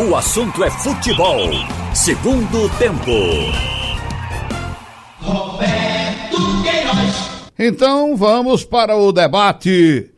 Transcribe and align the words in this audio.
O 0.00 0.14
assunto 0.14 0.62
é 0.62 0.70
futebol. 0.70 1.50
Segundo 1.92 2.68
tempo. 2.78 3.10
Roberto 5.18 6.62
Queiroz. 6.62 7.50
Então 7.58 8.16
vamos 8.16 8.64
para 8.64 8.96
o 8.96 9.10
debate 9.10 10.08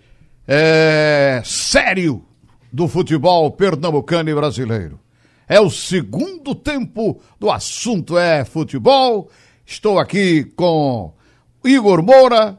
é, 0.46 1.40
sério 1.46 2.22
do 2.71 2.87
futebol 2.88 3.51
pernambucano 3.53 4.29
e 4.29 4.35
brasileiro. 4.35 5.01
É 5.48 5.58
o 5.58 5.71
segundo 5.71 6.54
tempo 6.54 7.19
do 7.38 7.51
assunto 7.51 8.19
é 8.19 8.44
futebol. 8.44 9.31
Estou 9.65 9.99
aqui 9.99 10.44
com 10.44 11.15
Igor 11.65 12.03
Moura, 12.03 12.58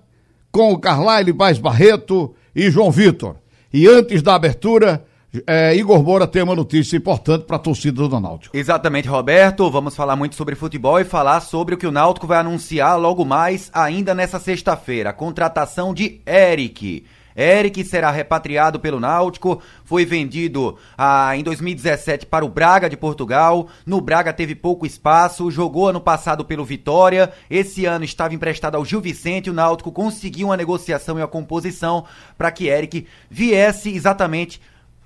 com 0.52 0.74
o 0.74 0.80
Carlyle 0.80 1.34
Paz 1.34 1.60
Barreto 1.60 2.34
e 2.56 2.72
João 2.72 2.90
Vitor. 2.90 3.36
E 3.72 3.88
antes 3.88 4.24
da 4.24 4.34
abertura, 4.34 5.06
é, 5.48 5.76
Igor 5.76 6.04
Moura 6.04 6.28
tem 6.28 6.44
uma 6.44 6.56
notícia 6.56 6.98
importante 6.98 7.46
para 7.46 7.56
a 7.56 7.60
torcida 7.60 8.08
do 8.08 8.20
Náutico. 8.20 8.56
Exatamente, 8.56 9.08
Roberto. 9.08 9.70
Vamos 9.72 9.96
falar 9.96 10.16
muito 10.16 10.36
sobre 10.36 10.56
futebol 10.56 11.00
e 11.00 11.06
falar 11.06 11.40
sobre 11.40 11.76
o 11.76 11.78
que 11.78 11.88
o 11.88 11.92
Náutico 11.92 12.28
vai 12.28 12.40
anunciar 12.40 13.00
logo 13.00 13.24
mais, 13.24 13.70
ainda 13.74 14.14
nessa 14.14 14.40
sexta-feira. 14.40 15.14
Contratação 15.14 15.94
de 15.94 16.20
Eric. 16.26 17.06
Eric 17.36 17.84
será 17.86 18.12
repatriado 18.12 18.80
pelo 18.80 19.00
Náutico, 19.00 19.62
foi 19.86 20.06
vendido 20.06 20.78
ah, 20.98 21.36
em 21.36 21.44
2017 21.44 22.26
para 22.26 22.46
o 22.46 22.50
Braga 22.50 22.90
de 22.90 22.98
Portugal. 22.98 23.68
No 23.86 24.02
Braga 24.02 24.34
teve 24.34 24.56
pouco 24.56 24.86
espaço, 24.86 25.50
jogou 25.50 25.88
ano 25.88 26.02
passado 26.02 26.44
pelo 26.44 26.66
Vitória. 26.66 27.32
Esse 27.50 27.86
ano 27.86 28.06
estava 28.06 28.34
emprestado 28.34 28.76
ao 28.76 28.86
Gil 28.86 29.02
Vicente. 29.02 29.50
O 29.50 29.54
Náutico 29.54 29.92
conseguiu 29.92 30.48
uma 30.48 30.58
negociação 30.58 31.18
e 31.18 31.22
uma 31.22 31.28
composição 31.28 32.06
para 32.38 32.52
que 32.52 32.68
Eric 32.68 33.08
viesse 33.30 33.94
exatamente 33.96 34.62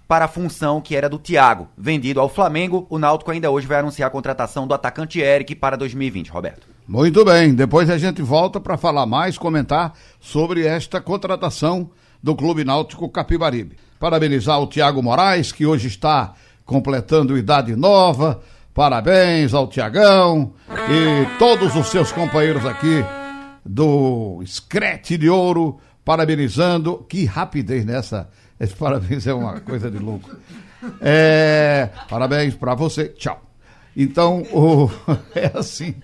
para 0.08 0.26
a 0.26 0.28
função 0.28 0.80
que 0.82 0.96
era 0.96 1.10
do 1.10 1.18
Thiago, 1.18 1.68
vendido 1.78 2.20
ao 2.20 2.30
Flamengo. 2.30 2.86
O 2.90 2.98
Náutico 2.98 3.32
ainda 3.32 3.50
hoje 3.50 3.68
vai 3.68 3.80
anunciar 3.80 4.08
a 4.08 4.12
contratação 4.12 4.68
do 4.68 4.74
atacante 4.74 5.20
Eric 5.20 5.56
para 5.56 5.76
2020, 5.76 6.30
Roberto. 6.30 6.68
Muito 6.88 7.26
bem, 7.26 7.56
depois 7.56 7.90
a 7.90 7.98
gente 7.98 8.22
volta 8.22 8.60
para 8.60 8.78
falar 8.78 9.06
mais, 9.06 9.38
comentar 9.38 9.94
sobre 10.20 10.66
esta 10.66 11.02
contratação 11.02 11.90
do 12.22 12.36
Clube 12.36 12.64
Náutico 12.64 13.10
Capibaribe. 13.10 13.78
Parabenizar 14.00 14.60
o 14.60 14.68
Thiago 14.68 15.02
Moraes, 15.02 15.52
que 15.52 15.66
hoje 15.66 15.88
está 15.88 16.34
completando 16.64 17.38
idade 17.38 17.76
nova. 17.76 18.42
Parabéns 18.74 19.54
ao 19.54 19.68
Tiagão 19.68 20.54
e 20.70 21.38
todos 21.40 21.76
os 21.76 21.88
seus 21.88 22.12
companheiros 22.12 22.66
aqui 22.66 23.04
do 23.66 24.44
Screte 24.46 25.18
de 25.18 25.30
Ouro, 25.30 25.80
parabenizando. 26.04 27.06
Que 27.08 27.26
rapidez 27.26 27.86
nessa 27.86 28.30
esse 28.60 28.76
parabéns 28.76 29.28
é 29.28 29.34
uma 29.34 29.60
coisa 29.60 29.92
de 29.92 29.98
louco. 29.98 30.30
É, 31.02 31.90
parabéns 32.10 32.56
para 32.56 32.74
você. 32.74 33.10
Tchau. 33.10 33.42
Então, 33.96 34.44
o, 34.54 34.90
é 35.36 35.52
assim. 35.54 35.96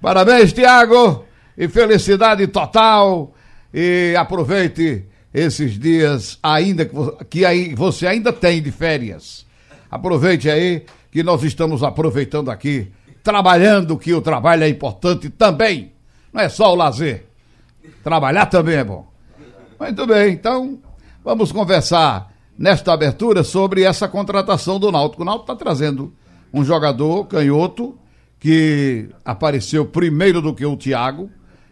Parabéns, 0.00 0.52
Tiago. 0.52 1.24
E 1.56 1.68
felicidade 1.68 2.46
total. 2.48 3.34
E 3.72 4.14
aproveite 4.18 5.06
esses 5.32 5.78
dias 5.78 6.38
ainda 6.42 6.88
que, 7.30 7.44
aí 7.44 7.74
você 7.74 8.06
ainda 8.06 8.32
tem 8.32 8.60
de 8.60 8.70
férias. 8.70 9.46
Aproveite 9.90 10.50
aí 10.50 10.84
que 11.10 11.22
nós 11.22 11.42
estamos 11.42 11.82
aproveitando 11.82 12.50
aqui, 12.50 12.90
trabalhando 13.22 13.98
que 13.98 14.12
o 14.12 14.20
trabalho 14.20 14.64
é 14.64 14.68
importante 14.68 15.30
também. 15.30 15.92
Não 16.32 16.40
é 16.40 16.48
só 16.48 16.72
o 16.72 16.74
lazer. 16.74 17.26
Trabalhar 18.02 18.46
também 18.46 18.76
é 18.76 18.84
bom. 18.84 19.06
Muito 19.78 20.06
bem, 20.06 20.32
então 20.32 20.78
Vamos 21.24 21.52
conversar 21.52 22.32
nesta 22.58 22.92
abertura 22.92 23.44
sobre 23.44 23.84
essa 23.84 24.08
contratação 24.08 24.80
do 24.80 24.90
Náutico. 24.90 25.22
O 25.22 25.24
Náutico 25.24 25.52
está 25.52 25.64
trazendo 25.64 26.12
um 26.52 26.64
jogador 26.64 27.26
canhoto 27.26 27.96
que 28.40 29.08
apareceu 29.24 29.86
primeiro 29.86 30.42
do 30.42 30.52
que 30.52 30.66
o 30.66 30.76
Thiago, 30.76 31.30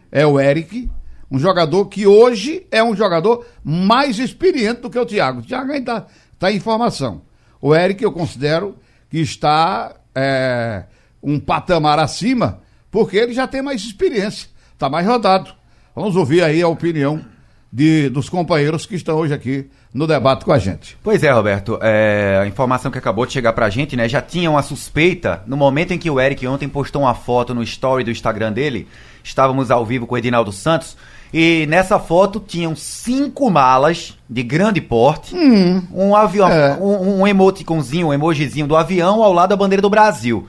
é 0.09 0.25
o 0.25 0.39
Eric, 0.39 0.89
um 1.29 1.37
jogador 1.37 1.87
que 1.87 2.07
hoje 2.07 2.65
é 2.71 2.81
um 2.81 2.95
jogador 2.95 3.45
mais 3.61 4.19
experiente 4.19 4.79
do 4.79 4.89
que 4.89 4.97
o 4.97 5.05
Thiago. 5.05 5.41
O 5.41 5.43
Thiago 5.43 5.73
ainda 5.73 5.97
está 5.97 6.07
tá 6.39 6.51
em 6.51 6.59
formação. 6.61 7.21
O 7.59 7.75
Eric 7.75 8.01
eu 8.01 8.13
considero 8.13 8.77
que 9.09 9.19
está 9.19 9.97
é, 10.15 10.85
um 11.21 11.37
patamar 11.41 11.99
acima, 11.99 12.61
porque 12.89 13.17
ele 13.17 13.33
já 13.33 13.45
tem 13.47 13.61
mais 13.61 13.81
experiência, 13.81 14.47
está 14.71 14.89
mais 14.89 15.05
rodado. 15.05 15.53
Vamos 15.93 16.15
ouvir 16.15 16.41
aí 16.41 16.61
a 16.61 16.69
opinião 16.69 17.30
de, 17.71 18.09
dos 18.09 18.27
companheiros 18.27 18.85
que 18.85 18.95
estão 18.95 19.17
hoje 19.17 19.33
aqui 19.33 19.69
no 19.93 20.05
debate 20.05 20.43
com 20.43 20.51
a 20.51 20.59
gente. 20.59 20.97
Pois 21.03 21.23
é, 21.23 21.31
Roberto, 21.31 21.79
é, 21.81 22.39
a 22.43 22.47
informação 22.47 22.91
que 22.91 22.97
acabou 22.97 23.25
de 23.25 23.33
chegar 23.33 23.53
pra 23.53 23.69
gente, 23.69 23.95
né, 23.95 24.09
já 24.09 24.21
tinha 24.21 24.49
uma 24.49 24.61
suspeita 24.61 25.41
no 25.47 25.55
momento 25.55 25.91
em 25.91 25.97
que 25.97 26.09
o 26.09 26.19
Eric 26.19 26.45
ontem 26.47 26.67
postou 26.67 27.03
uma 27.03 27.13
foto 27.13 27.53
no 27.53 27.63
story 27.63 28.03
do 28.03 28.11
Instagram 28.11 28.51
dele, 28.51 28.87
estávamos 29.23 29.71
ao 29.71 29.85
vivo 29.85 30.05
com 30.05 30.15
o 30.15 30.17
Edinaldo 30.17 30.51
Santos, 30.51 30.97
e 31.33 31.65
nessa 31.67 31.97
foto 31.97 32.43
tinham 32.45 32.75
cinco 32.75 33.49
malas 33.49 34.17
de 34.29 34.43
grande 34.43 34.81
porte, 34.81 35.33
hum, 35.33 35.81
um 35.93 36.13
avião, 36.13 36.49
é. 36.49 36.73
um, 36.73 37.21
um 37.21 37.27
emoticonzinho, 37.27 38.07
um 38.07 38.13
emojizinho 38.13 38.67
do 38.67 38.75
avião 38.75 39.23
ao 39.23 39.31
lado 39.31 39.51
da 39.51 39.55
bandeira 39.55 39.81
do 39.81 39.89
Brasil. 39.89 40.45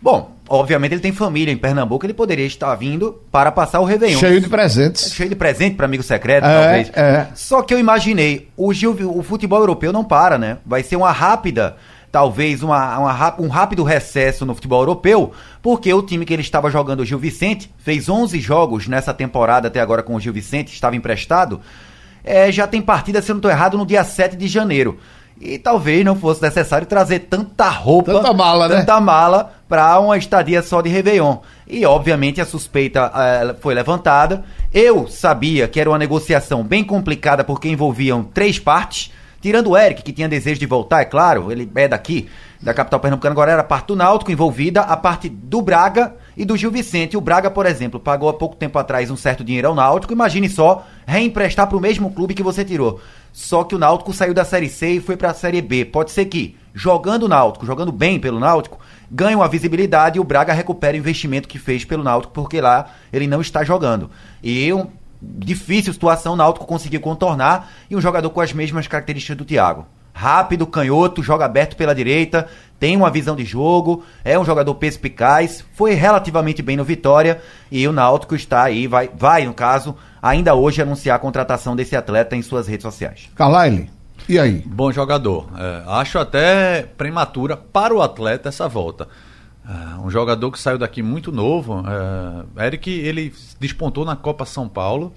Bom, 0.00 0.33
obviamente 0.48 0.92
ele 0.92 1.00
tem 1.00 1.12
família 1.12 1.52
em 1.52 1.56
Pernambuco, 1.56 2.04
ele 2.04 2.14
poderia 2.14 2.46
estar 2.46 2.74
vindo 2.74 3.20
para 3.30 3.50
passar 3.50 3.80
o 3.80 3.84
Réveillon. 3.84 4.18
Cheio 4.18 4.40
de 4.40 4.48
presentes. 4.48 5.12
Cheio 5.12 5.28
de 5.28 5.34
presente 5.34 5.76
para 5.76 5.86
amigo 5.86 6.02
secreto, 6.02 6.44
é, 6.44 6.62
talvez. 6.62 6.90
É. 6.94 7.26
Só 7.34 7.62
que 7.62 7.72
eu 7.72 7.78
imaginei, 7.78 8.48
o, 8.56 8.72
Gil, 8.72 8.96
o 9.14 9.22
futebol 9.22 9.60
europeu 9.60 9.92
não 9.92 10.04
para, 10.04 10.38
né? 10.38 10.58
Vai 10.66 10.82
ser 10.82 10.96
uma 10.96 11.10
rápida, 11.12 11.76
talvez 12.12 12.62
uma, 12.62 12.98
uma, 12.98 13.40
um 13.40 13.48
rápido 13.48 13.82
recesso 13.82 14.44
no 14.44 14.54
futebol 14.54 14.82
europeu, 14.82 15.32
porque 15.62 15.92
o 15.92 16.02
time 16.02 16.24
que 16.24 16.32
ele 16.32 16.42
estava 16.42 16.70
jogando, 16.70 17.00
o 17.00 17.06
Gil 17.06 17.18
Vicente, 17.18 17.72
fez 17.78 18.08
11 18.08 18.38
jogos 18.40 18.86
nessa 18.86 19.14
temporada 19.14 19.68
até 19.68 19.80
agora 19.80 20.02
com 20.02 20.14
o 20.14 20.20
Gil 20.20 20.32
Vicente, 20.32 20.72
estava 20.72 20.94
emprestado, 20.94 21.60
é, 22.22 22.50
já 22.52 22.66
tem 22.66 22.80
partida, 22.80 23.20
se 23.20 23.30
eu 23.30 23.34
não 23.34 23.38
estou 23.38 23.50
errado, 23.50 23.76
no 23.76 23.86
dia 23.86 24.04
7 24.04 24.36
de 24.36 24.46
janeiro. 24.46 24.98
E 25.40 25.58
talvez 25.58 26.04
não 26.04 26.14
fosse 26.14 26.40
necessário 26.40 26.86
trazer 26.86 27.20
tanta 27.20 27.68
roupa, 27.68 28.12
tanta 28.12 28.32
mala, 28.32 28.68
né? 28.68 28.76
Tanta 28.76 29.00
mala 29.00 29.52
para 29.68 29.98
uma 29.98 30.16
estadia 30.16 30.62
só 30.62 30.80
de 30.80 30.88
Réveillon. 30.88 31.38
E 31.66 31.84
obviamente 31.84 32.40
a 32.40 32.46
suspeita 32.46 33.06
uh, 33.08 33.56
foi 33.60 33.74
levantada. 33.74 34.44
Eu 34.72 35.08
sabia 35.08 35.66
que 35.66 35.80
era 35.80 35.90
uma 35.90 35.98
negociação 35.98 36.62
bem 36.62 36.84
complicada 36.84 37.42
porque 37.42 37.68
envolviam 37.68 38.22
três 38.22 38.58
partes, 38.58 39.10
tirando 39.40 39.70
o 39.70 39.76
Eric, 39.76 40.02
que 40.02 40.12
tinha 40.12 40.28
desejo 40.28 40.60
de 40.60 40.66
voltar, 40.66 41.02
é 41.02 41.04
claro, 41.04 41.50
ele 41.50 41.70
é 41.74 41.88
daqui, 41.88 42.28
da 42.64 42.72
capital 42.72 42.98
pernambucana, 42.98 43.32
agora 43.32 43.52
era 43.52 43.60
a 43.60 43.64
parte 43.64 43.88
do 43.88 43.96
Náutico 43.96 44.32
envolvida, 44.32 44.80
a 44.80 44.96
parte 44.96 45.28
do 45.28 45.60
Braga 45.60 46.16
e 46.34 46.46
do 46.46 46.56
Gil 46.56 46.70
Vicente. 46.70 47.14
O 47.14 47.20
Braga, 47.20 47.50
por 47.50 47.66
exemplo, 47.66 48.00
pagou 48.00 48.26
há 48.26 48.32
pouco 48.32 48.56
tempo 48.56 48.78
atrás 48.78 49.10
um 49.10 49.16
certo 49.16 49.44
dinheiro 49.44 49.68
ao 49.68 49.74
Náutico. 49.74 50.14
Imagine 50.14 50.48
só 50.48 50.86
reemprestar 51.06 51.66
para 51.68 51.76
o 51.76 51.80
mesmo 51.80 52.10
clube 52.10 52.32
que 52.32 52.42
você 52.42 52.64
tirou. 52.64 53.02
Só 53.34 53.64
que 53.64 53.74
o 53.74 53.78
Náutico 53.78 54.14
saiu 54.14 54.32
da 54.32 54.46
Série 54.46 54.70
C 54.70 54.92
e 54.92 55.00
foi 55.00 55.14
para 55.14 55.30
a 55.30 55.34
Série 55.34 55.60
B. 55.60 55.84
Pode 55.84 56.10
ser 56.10 56.24
que, 56.24 56.56
jogando 56.72 57.24
o 57.24 57.28
Náutico, 57.28 57.66
jogando 57.66 57.92
bem 57.92 58.18
pelo 58.18 58.40
Náutico, 58.40 58.78
ganhe 59.10 59.36
uma 59.36 59.46
visibilidade 59.46 60.16
e 60.16 60.20
o 60.20 60.24
Braga 60.24 60.54
recupere 60.54 60.96
o 60.96 61.00
investimento 61.00 61.46
que 61.46 61.58
fez 61.58 61.84
pelo 61.84 62.02
Náutico, 62.02 62.32
porque 62.32 62.62
lá 62.62 62.86
ele 63.12 63.26
não 63.26 63.42
está 63.42 63.62
jogando. 63.62 64.10
E 64.42 64.72
um 64.72 64.86
difícil 65.20 65.92
situação 65.92 66.32
o 66.32 66.36
Náutico 66.36 66.64
conseguiu 66.64 67.00
contornar 67.02 67.70
e 67.90 67.96
um 67.96 68.00
jogador 68.00 68.30
com 68.30 68.40
as 68.40 68.54
mesmas 68.54 68.86
características 68.86 69.36
do 69.36 69.44
Thiago 69.44 69.86
rápido, 70.14 70.64
canhoto, 70.64 71.22
joga 71.22 71.44
aberto 71.44 71.76
pela 71.76 71.94
direita, 71.94 72.48
tem 72.78 72.96
uma 72.96 73.10
visão 73.10 73.34
de 73.34 73.44
jogo, 73.44 74.04
é 74.24 74.38
um 74.38 74.44
jogador 74.44 74.74
perspicaz, 74.76 75.64
foi 75.74 75.94
relativamente 75.94 76.62
bem 76.62 76.76
no 76.76 76.84
Vitória 76.84 77.42
e 77.70 77.86
o 77.88 77.92
Náutico 77.92 78.36
está 78.36 78.62
aí, 78.62 78.86
vai, 78.86 79.10
vai 79.14 79.44
no 79.44 79.52
caso, 79.52 79.96
ainda 80.22 80.54
hoje 80.54 80.80
anunciar 80.80 81.16
a 81.16 81.18
contratação 81.18 81.74
desse 81.74 81.96
atleta 81.96 82.36
em 82.36 82.42
suas 82.42 82.68
redes 82.68 82.84
sociais. 82.84 83.28
Carlyle, 83.34 83.90
e 84.28 84.38
aí? 84.38 84.62
Bom 84.64 84.92
jogador. 84.92 85.48
É, 85.58 85.82
acho 85.88 86.18
até 86.18 86.82
prematura 86.82 87.56
para 87.56 87.92
o 87.92 88.00
atleta 88.00 88.48
essa 88.48 88.68
volta. 88.68 89.08
É, 89.68 90.00
um 90.00 90.10
jogador 90.10 90.52
que 90.52 90.60
saiu 90.60 90.78
daqui 90.78 91.02
muito 91.02 91.32
novo. 91.32 91.82
É, 92.56 92.66
Eric, 92.66 92.88
ele 92.88 93.34
despontou 93.58 94.04
na 94.04 94.14
Copa 94.14 94.44
São 94.44 94.68
Paulo 94.68 95.12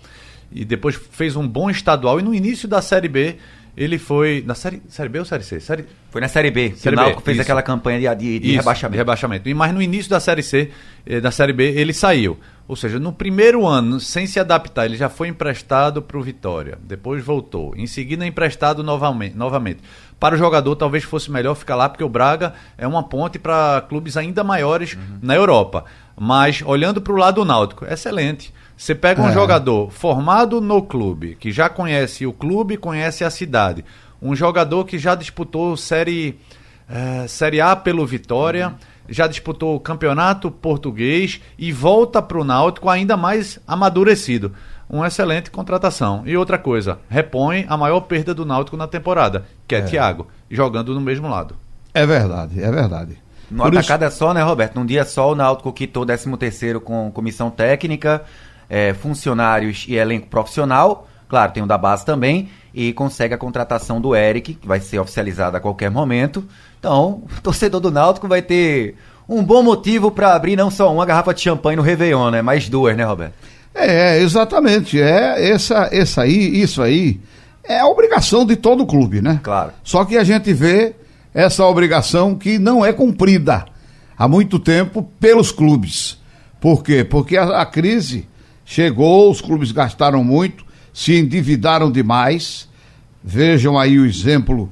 e 0.51 0.65
depois 0.65 0.95
fez 0.95 1.35
um 1.35 1.47
bom 1.47 1.69
estadual 1.69 2.19
e 2.19 2.23
no 2.23 2.33
início 2.33 2.67
da 2.67 2.81
Série 2.81 3.07
B 3.07 3.37
ele 3.77 3.99
foi. 3.99 4.43
Na 4.45 4.55
série, 4.55 4.81
série 4.89 5.07
B 5.07 5.19
ou 5.19 5.25
Série 5.25 5.43
C? 5.43 5.59
Série... 5.59 5.85
Foi 6.09 6.19
na 6.19 6.27
Série 6.27 6.49
B. 6.49 6.73
Série 6.75 6.95
o 6.95 6.99
Náutico 6.99 7.21
fez 7.21 7.35
isso. 7.35 7.43
aquela 7.43 7.61
campanha 7.61 7.99
de, 7.99 8.23
de, 8.23 8.39
de 8.39 8.47
isso, 8.47 8.57
rebaixamento. 8.57 8.91
De 8.93 8.97
rebaixamento. 8.97 9.49
E, 9.49 9.53
mas 9.53 9.71
no 9.71 9.81
início 9.81 10.09
da 10.09 10.19
Série 10.19 10.41
C, 10.41 10.71
eh, 11.05 11.21
da 11.21 11.29
Série 11.29 11.53
B, 11.53 11.63
ele 11.63 11.93
saiu. 11.93 12.39
Ou 12.67 12.75
seja, 12.75 12.99
no 12.99 13.13
primeiro 13.13 13.67
ano, 13.67 13.99
sem 13.99 14.25
se 14.25 14.39
adaptar, 14.39 14.85
ele 14.85 14.97
já 14.97 15.07
foi 15.07 15.27
emprestado 15.27 16.01
para 16.01 16.17
o 16.17 16.21
Vitória. 16.23 16.77
Depois 16.81 17.23
voltou. 17.23 17.73
Em 17.77 17.85
seguida, 17.85 18.25
emprestado 18.25 18.83
novamente, 18.83 19.37
novamente. 19.37 19.79
Para 20.19 20.33
o 20.33 20.37
jogador, 20.37 20.75
talvez 20.75 21.03
fosse 21.03 21.29
melhor 21.29 21.53
ficar 21.53 21.75
lá, 21.75 21.87
porque 21.87 22.03
o 22.03 22.09
Braga 22.09 22.55
é 22.77 22.87
uma 22.87 23.03
ponte 23.03 23.37
para 23.37 23.85
clubes 23.87 24.17
ainda 24.17 24.43
maiores 24.43 24.95
uhum. 24.95 25.19
na 25.21 25.35
Europa. 25.35 25.85
Mas, 26.19 26.63
olhando 26.65 26.99
para 26.99 27.13
o 27.13 27.17
lado 27.17 27.35
do 27.35 27.45
Náutico, 27.45 27.85
excelente. 27.85 28.51
Você 28.77 28.93
pega 28.93 29.21
um 29.21 29.29
é. 29.29 29.33
jogador 29.33 29.89
formado 29.89 30.61
no 30.61 30.83
clube, 30.83 31.35
que 31.39 31.51
já 31.51 31.67
conhece 31.67 32.27
o 32.27 32.31
clube, 32.31 32.77
conhece 32.77 33.23
a 33.23 33.29
cidade. 33.29 33.83
Um 34.21 34.35
jogador 34.35 34.85
que 34.85 34.99
já 34.99 35.15
disputou 35.15 35.75
série 35.75 36.39
é, 36.87 37.27
Série 37.27 37.59
A 37.59 37.75
pelo 37.75 38.05
Vitória, 38.05 38.75
já 39.09 39.27
disputou 39.27 39.75
o 39.75 39.79
Campeonato 39.79 40.51
Português 40.51 41.41
e 41.57 41.71
volta 41.71 42.21
para 42.21 42.39
o 42.39 42.43
Náutico 42.43 42.89
ainda 42.89 43.17
mais 43.17 43.59
amadurecido. 43.67 44.53
Uma 44.89 45.07
excelente 45.07 45.51
contratação. 45.51 46.23
E 46.25 46.37
outra 46.37 46.57
coisa, 46.57 46.99
repõe 47.09 47.65
a 47.67 47.75
maior 47.75 48.01
perda 48.01 48.33
do 48.33 48.45
Náutico 48.45 48.77
na 48.77 48.87
temporada, 48.87 49.45
que 49.67 49.75
é, 49.75 49.81
Thiago, 49.81 50.27
jogando 50.49 50.93
no 50.93 51.01
mesmo 51.01 51.27
lado. 51.27 51.55
É 51.93 52.05
verdade, 52.05 52.61
é 52.61 52.71
verdade. 52.71 53.17
Numa 53.51 53.65
Por 53.65 53.77
atacada 53.77 54.09
só, 54.11 54.33
né, 54.33 54.41
Roberto? 54.41 54.75
Num 54.75 54.85
dia 54.85 55.03
só, 55.03 55.31
o 55.31 55.35
Náutico 55.35 55.71
quitou 55.73 56.05
13º 56.05 56.79
com 56.79 57.11
comissão 57.11 57.49
técnica, 57.49 58.23
é, 58.69 58.93
funcionários 58.93 59.85
e 59.87 59.95
elenco 59.95 60.27
profissional. 60.27 61.07
Claro, 61.29 61.51
tem 61.51 61.63
o 61.63 61.67
da 61.67 61.77
base 61.77 62.05
também. 62.05 62.49
E 62.73 62.93
consegue 62.93 63.33
a 63.33 63.37
contratação 63.37 63.99
do 63.99 64.15
Eric, 64.15 64.53
que 64.53 64.67
vai 64.67 64.79
ser 64.79 64.99
oficializada 64.99 65.57
a 65.57 65.61
qualquer 65.61 65.89
momento. 65.89 66.45
Então, 66.79 67.23
o 67.25 67.27
torcedor 67.41 67.81
do 67.81 67.91
Náutico 67.91 68.27
vai 68.27 68.41
ter 68.41 68.95
um 69.27 69.43
bom 69.43 69.61
motivo 69.61 70.11
para 70.11 70.33
abrir 70.33 70.55
não 70.55 70.71
só 70.71 70.93
uma 70.93 71.05
garrafa 71.05 71.33
de 71.33 71.41
champanhe 71.41 71.75
no 71.75 71.81
Réveillon, 71.81 72.31
né? 72.31 72.41
Mais 72.41 72.69
duas, 72.69 72.95
né, 72.95 73.03
Roberto? 73.03 73.33
É, 73.73 74.19
exatamente. 74.19 74.99
É 75.01 75.51
essa, 75.51 75.89
essa 75.91 76.21
aí, 76.21 76.61
isso 76.61 76.81
aí 76.81 77.19
é 77.63 77.79
a 77.79 77.87
obrigação 77.87 78.45
de 78.45 78.55
todo 78.55 78.85
clube, 78.85 79.21
né? 79.21 79.39
Claro. 79.43 79.71
Só 79.83 80.05
que 80.05 80.17
a 80.17 80.23
gente 80.23 80.53
vê 80.53 80.95
essa 81.33 81.65
obrigação 81.65 82.35
que 82.35 82.57
não 82.57 82.85
é 82.85 82.93
cumprida 82.93 83.65
há 84.17 84.27
muito 84.27 84.57
tempo 84.57 85.03
pelos 85.19 85.51
clubes. 85.51 86.17
Por 86.59 86.83
quê? 86.83 87.03
Porque 87.03 87.37
a, 87.37 87.61
a 87.61 87.65
crise 87.65 88.27
chegou, 88.67 89.31
os 89.31 89.39
clubes 89.39 89.71
gastaram 89.71 90.23
muito, 90.23 90.65
se 90.93 91.17
endividaram 91.17 91.89
demais. 91.89 92.67
Vejam 93.23 93.79
aí 93.79 93.97
o 93.97 94.05
exemplo 94.05 94.69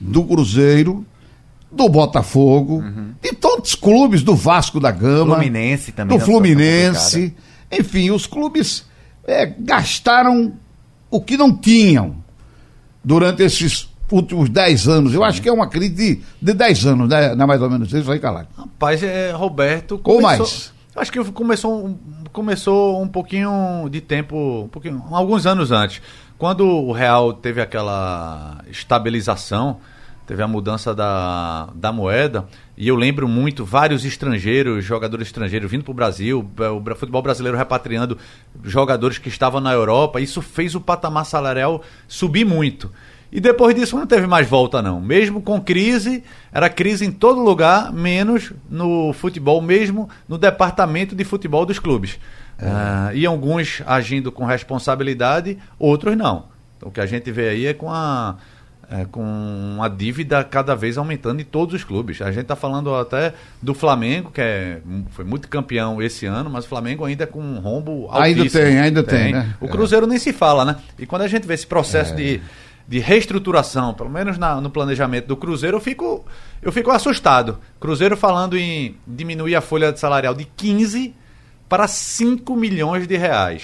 do 0.00 0.24
Cruzeiro, 0.24 1.06
do 1.70 1.88
Botafogo, 1.88 2.82
de 3.22 3.32
todos 3.32 3.70
os 3.70 3.74
clubes, 3.76 4.22
do 4.22 4.34
Vasco 4.34 4.80
da 4.80 4.90
Gama, 4.90 5.36
Fluminense 5.36 5.92
também. 5.92 6.16
do 6.16 6.20
situação 6.20 6.42
Fluminense. 6.42 7.34
Enfim, 7.70 8.10
os 8.10 8.26
clubes 8.26 8.84
é, 9.24 9.46
gastaram 9.46 10.52
o 11.10 11.20
que 11.20 11.36
não 11.36 11.56
tinham 11.56 12.16
durante 13.02 13.42
esses 13.42 13.88
últimos 14.10 14.48
10 14.48 14.88
anos. 14.88 15.14
Eu 15.14 15.24
acho 15.24 15.40
que 15.40 15.48
é 15.48 15.52
uma 15.52 15.68
crise 15.68 15.90
de, 15.90 16.20
de 16.42 16.52
10 16.52 16.86
anos, 16.86 17.08
né? 17.08 17.34
Não 17.34 17.44
é 17.44 17.46
mais 17.46 17.62
ou 17.62 17.70
menos 17.70 17.92
isso 17.92 18.10
aí, 18.10 18.18
Calado? 18.18 18.48
Rapaz, 18.56 19.02
é, 19.02 19.30
Roberto. 19.30 20.00
Ou 20.02 20.20
mais. 20.20 20.72
Acho 20.96 21.12
que 21.12 21.22
começou, 21.32 21.86
um- 21.86 21.98
começou 22.32 23.02
um 23.02 23.08
pouquinho 23.08 23.88
de 23.90 24.00
tempo, 24.00 24.62
um 24.64 24.68
pouquinho, 24.68 25.04
alguns 25.10 25.46
anos 25.46 25.70
antes. 25.70 26.00
Quando 26.38 26.66
o 26.66 26.92
Real 26.92 27.32
teve 27.34 27.60
aquela 27.60 28.62
estabilização, 28.70 29.78
teve 30.26 30.42
a 30.42 30.48
mudança 30.48 30.94
da, 30.94 31.68
da 31.74 31.92
moeda, 31.92 32.46
e 32.76 32.88
eu 32.88 32.96
lembro 32.96 33.28
muito 33.28 33.64
vários 33.64 34.04
estrangeiros, 34.04 34.84
jogadores 34.84 35.28
estrangeiros 35.28 35.70
vindo 35.70 35.84
para 35.84 35.90
o 35.92 35.94
Brasil, 35.94 36.50
o 36.58 36.94
futebol 36.96 37.22
brasileiro 37.22 37.56
repatriando 37.56 38.18
jogadores 38.64 39.18
que 39.18 39.28
estavam 39.28 39.60
na 39.60 39.72
Europa, 39.72 40.20
isso 40.20 40.42
fez 40.42 40.74
o 40.74 40.80
patamar 40.80 41.24
salarial 41.26 41.82
subir 42.08 42.44
muito. 42.44 42.90
E 43.36 43.40
depois 43.40 43.74
disso 43.74 43.98
não 43.98 44.06
teve 44.06 44.26
mais 44.26 44.48
volta, 44.48 44.80
não. 44.80 44.98
Mesmo 44.98 45.42
com 45.42 45.60
crise, 45.60 46.24
era 46.50 46.70
crise 46.70 47.04
em 47.04 47.12
todo 47.12 47.38
lugar, 47.38 47.92
menos 47.92 48.50
no 48.66 49.12
futebol, 49.12 49.60
mesmo 49.60 50.08
no 50.26 50.38
departamento 50.38 51.14
de 51.14 51.22
futebol 51.22 51.66
dos 51.66 51.78
clubes. 51.78 52.18
Ah, 52.58 53.10
e 53.12 53.26
alguns 53.26 53.82
agindo 53.86 54.32
com 54.32 54.46
responsabilidade, 54.46 55.58
outros 55.78 56.16
não. 56.16 56.46
Então, 56.78 56.88
o 56.88 56.90
que 56.90 56.98
a 56.98 57.04
gente 57.04 57.30
vê 57.30 57.50
aí 57.50 57.66
é 57.66 57.74
com 57.74 57.92
a, 57.92 58.36
é, 58.90 59.04
com 59.04 59.80
a 59.82 59.88
dívida 59.88 60.42
cada 60.42 60.74
vez 60.74 60.96
aumentando 60.96 61.38
em 61.38 61.44
todos 61.44 61.74
os 61.74 61.84
clubes. 61.84 62.22
A 62.22 62.32
gente 62.32 62.44
está 62.44 62.56
falando 62.56 62.94
até 62.94 63.34
do 63.60 63.74
Flamengo, 63.74 64.30
que 64.30 64.40
é, 64.40 64.78
foi 65.10 65.26
muito 65.26 65.46
campeão 65.46 66.00
esse 66.00 66.24
ano, 66.24 66.48
mas 66.48 66.64
o 66.64 66.68
Flamengo 66.68 67.04
ainda 67.04 67.24
é 67.24 67.26
com 67.26 67.40
um 67.40 67.58
rombo 67.58 68.08
Ainda 68.12 68.40
altíssimo. 68.40 68.64
tem, 68.64 68.78
ainda 68.78 69.02
tem, 69.02 69.32
né? 69.34 69.54
O 69.60 69.68
Cruzeiro 69.68 70.06
nem 70.06 70.18
se 70.18 70.32
fala, 70.32 70.64
né? 70.64 70.76
E 70.98 71.04
quando 71.04 71.20
a 71.20 71.28
gente 71.28 71.46
vê 71.46 71.52
esse 71.52 71.66
processo 71.66 72.16
de, 72.16 72.40
de 72.88 72.98
reestruturação, 73.00 73.92
pelo 73.94 74.08
menos 74.10 74.38
na- 74.38 74.60
no 74.60 74.70
planejamento 74.70 75.26
do 75.26 75.36
Cruzeiro, 75.36 75.76
eu 75.76 75.80
fico, 75.80 76.24
eu 76.62 76.70
fico 76.70 76.90
assustado. 76.90 77.58
Cruzeiro 77.80 78.16
falando 78.16 78.56
em 78.56 78.96
diminuir 79.06 79.56
a 79.56 79.60
folha 79.60 79.94
salarial 79.96 80.34
de 80.34 80.44
15 80.44 81.14
para 81.68 81.88
5 81.88 82.54
milhões 82.54 83.06
de 83.08 83.16
reais. 83.16 83.62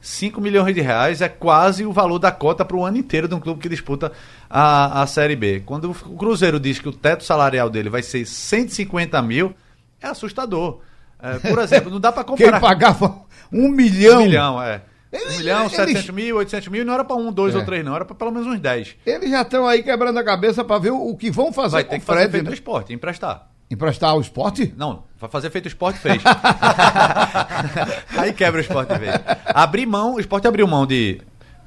5 0.00 0.40
milhões 0.40 0.74
de 0.74 0.80
reais 0.80 1.20
é 1.20 1.28
quase 1.28 1.84
o 1.86 1.92
valor 1.92 2.18
da 2.18 2.30
cota 2.32 2.64
para 2.64 2.76
o 2.76 2.84
ano 2.84 2.96
inteiro 2.96 3.28
de 3.28 3.34
um 3.34 3.40
clube 3.40 3.60
que 3.60 3.68
disputa 3.68 4.10
a, 4.50 5.02
a 5.02 5.06
Série 5.06 5.36
B. 5.36 5.62
Quando 5.64 5.90
o 5.90 5.94
Cruzeiro 5.94 6.58
diz 6.58 6.78
que 6.80 6.88
o 6.88 6.92
teto 6.92 7.22
salarial 7.24 7.70
dele 7.70 7.88
vai 7.88 8.02
ser 8.02 8.24
150 8.26 9.20
mil, 9.22 9.54
é 10.00 10.08
assustador. 10.08 10.80
É, 11.20 11.38
por 11.38 11.58
exemplo, 11.62 11.90
não 11.90 12.00
dá 12.00 12.10
para 12.10 12.24
Quem 12.24 12.36
comparar. 12.36 12.60
pagava 12.60 13.16
um 13.52 13.68
milhão. 13.68 14.20
Um 14.22 14.24
milhão, 14.24 14.62
é. 14.62 14.82
Eles- 15.12 15.34
um 15.34 15.38
milhão, 15.38 15.60
eles- 15.62 15.72
700 15.72 16.10
mil, 16.10 16.36
800 16.36 16.68
mil, 16.68 16.84
não 16.84 16.94
era 16.94 17.04
para 17.04 17.16
um, 17.16 17.30
dois 17.32 17.54
É. 17.54 17.58
ou 17.58 17.64
três, 17.64 17.84
não, 17.84 17.94
era 17.94 18.04
para 18.04 18.14
pelo 18.14 18.30
menos 18.32 18.46
uns 18.48 18.58
10. 18.58 18.96
Eles 19.04 19.30
já 19.30 19.42
estão 19.42 19.66
aí 19.66 19.82
quebrando 19.82 20.18
a 20.18 20.24
cabeça 20.24 20.64
para 20.64 20.78
ver 20.78 20.90
o, 20.90 21.08
o 21.10 21.16
que 21.16 21.30
vão 21.30 21.52
fazer 21.52 21.72
Vai 21.72 21.84
ter 21.84 21.96
o 21.96 22.00
que 22.00 22.04
fazer 22.06 22.18
Fred, 22.20 22.32
feito 22.32 22.44
né? 22.44 22.50
o 22.50 22.54
esporte, 22.54 22.92
emprestar. 22.94 23.48
Emprestar 23.70 24.10
ao 24.10 24.20
esporte? 24.20 24.74
Não, 24.76 25.04
vai 25.18 25.30
fazer 25.30 25.48
feito 25.50 25.64
o 25.64 25.68
esporte, 25.68 25.98
fez. 25.98 26.22
Aí 28.16 28.32
quebra 28.32 28.58
o 28.58 28.62
esporte 28.62 28.98
vez. 28.98 29.14
Abrir 29.46 29.86
mão, 29.86 30.14
o 30.14 30.20
esporte 30.20 30.46
abriu 30.46 30.66
mão 30.66 30.86
de 30.86 31.20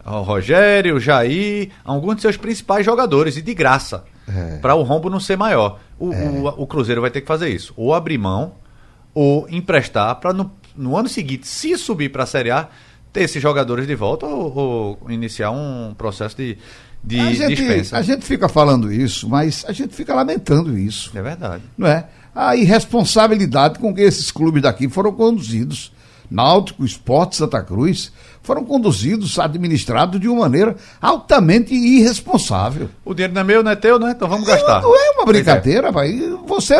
ó, 0.05 0.21
Rogério, 0.21 0.99
Jair, 0.99 1.71
alguns 1.83 2.17
de 2.17 2.21
seus 2.21 2.37
principais 2.37 2.85
jogadores, 2.85 3.37
e 3.37 3.41
de 3.41 3.53
graça. 3.53 4.03
É. 4.27 4.57
Para 4.57 4.75
o 4.75 4.83
rombo 4.83 5.09
não 5.09 5.19
ser 5.19 5.37
maior. 5.37 5.79
O, 5.99 6.09
o, 6.09 6.47
o 6.63 6.67
Cruzeiro 6.67 7.01
vai 7.01 7.09
ter 7.11 7.21
que 7.21 7.27
fazer 7.27 7.49
isso. 7.49 7.73
Ou 7.77 7.93
abrir 7.93 8.17
mão, 8.17 8.53
ou 9.13 9.47
emprestar, 9.49 10.15
para 10.15 10.33
no, 10.33 10.51
no 10.75 10.97
ano 10.97 11.07
seguinte, 11.07 11.47
se 11.47 11.77
subir 11.77 12.09
para 12.09 12.23
a 12.23 12.27
Série 12.27 12.51
A, 12.51 12.67
ter 13.15 13.21
esses 13.21 13.41
jogadores 13.41 13.87
de 13.87 13.95
volta 13.95 14.25
ou, 14.25 14.99
ou 15.01 15.11
iniciar 15.11 15.49
um 15.49 15.95
processo 15.97 16.35
de, 16.35 16.57
de 17.01 17.17
a, 17.17 17.33
gente, 17.33 17.55
dispensa. 17.55 17.97
a 17.97 18.01
gente 18.01 18.25
fica 18.25 18.49
falando 18.49 18.91
isso, 18.91 19.29
mas 19.29 19.63
a 19.65 19.71
gente 19.71 19.95
fica 19.95 20.13
lamentando 20.13 20.77
isso. 20.77 21.17
É 21.17 21.21
verdade. 21.21 21.63
não 21.77 21.87
é? 21.87 22.07
A 22.35 22.57
irresponsabilidade 22.57 23.79
com 23.79 23.95
que 23.95 24.01
esses 24.01 24.29
clubes 24.31 24.61
daqui 24.61 24.89
foram 24.89 25.13
conduzidos. 25.13 25.93
Náutico, 26.29 26.85
Esporte, 26.85 27.35
Santa 27.35 27.61
Cruz, 27.61 28.11
foram 28.41 28.63
conduzidos, 28.63 29.39
administrados 29.39 30.19
de 30.19 30.27
uma 30.27 30.41
maneira 30.41 30.75
altamente 31.01 31.73
irresponsável. 31.73 32.89
O 33.03 33.13
dinheiro 33.13 33.33
não 33.33 33.41
é 33.41 33.43
meu, 33.43 33.63
não 33.63 33.71
é 33.71 33.75
teu, 33.75 33.97
né? 33.97 34.11
Então 34.15 34.27
vamos 34.27 34.45
gastar. 34.47 34.81
Não 34.81 34.95
é 34.95 35.11
uma 35.11 35.25
brincadeira, 35.25 35.91
vai. 35.91 36.11
Você 36.45 36.75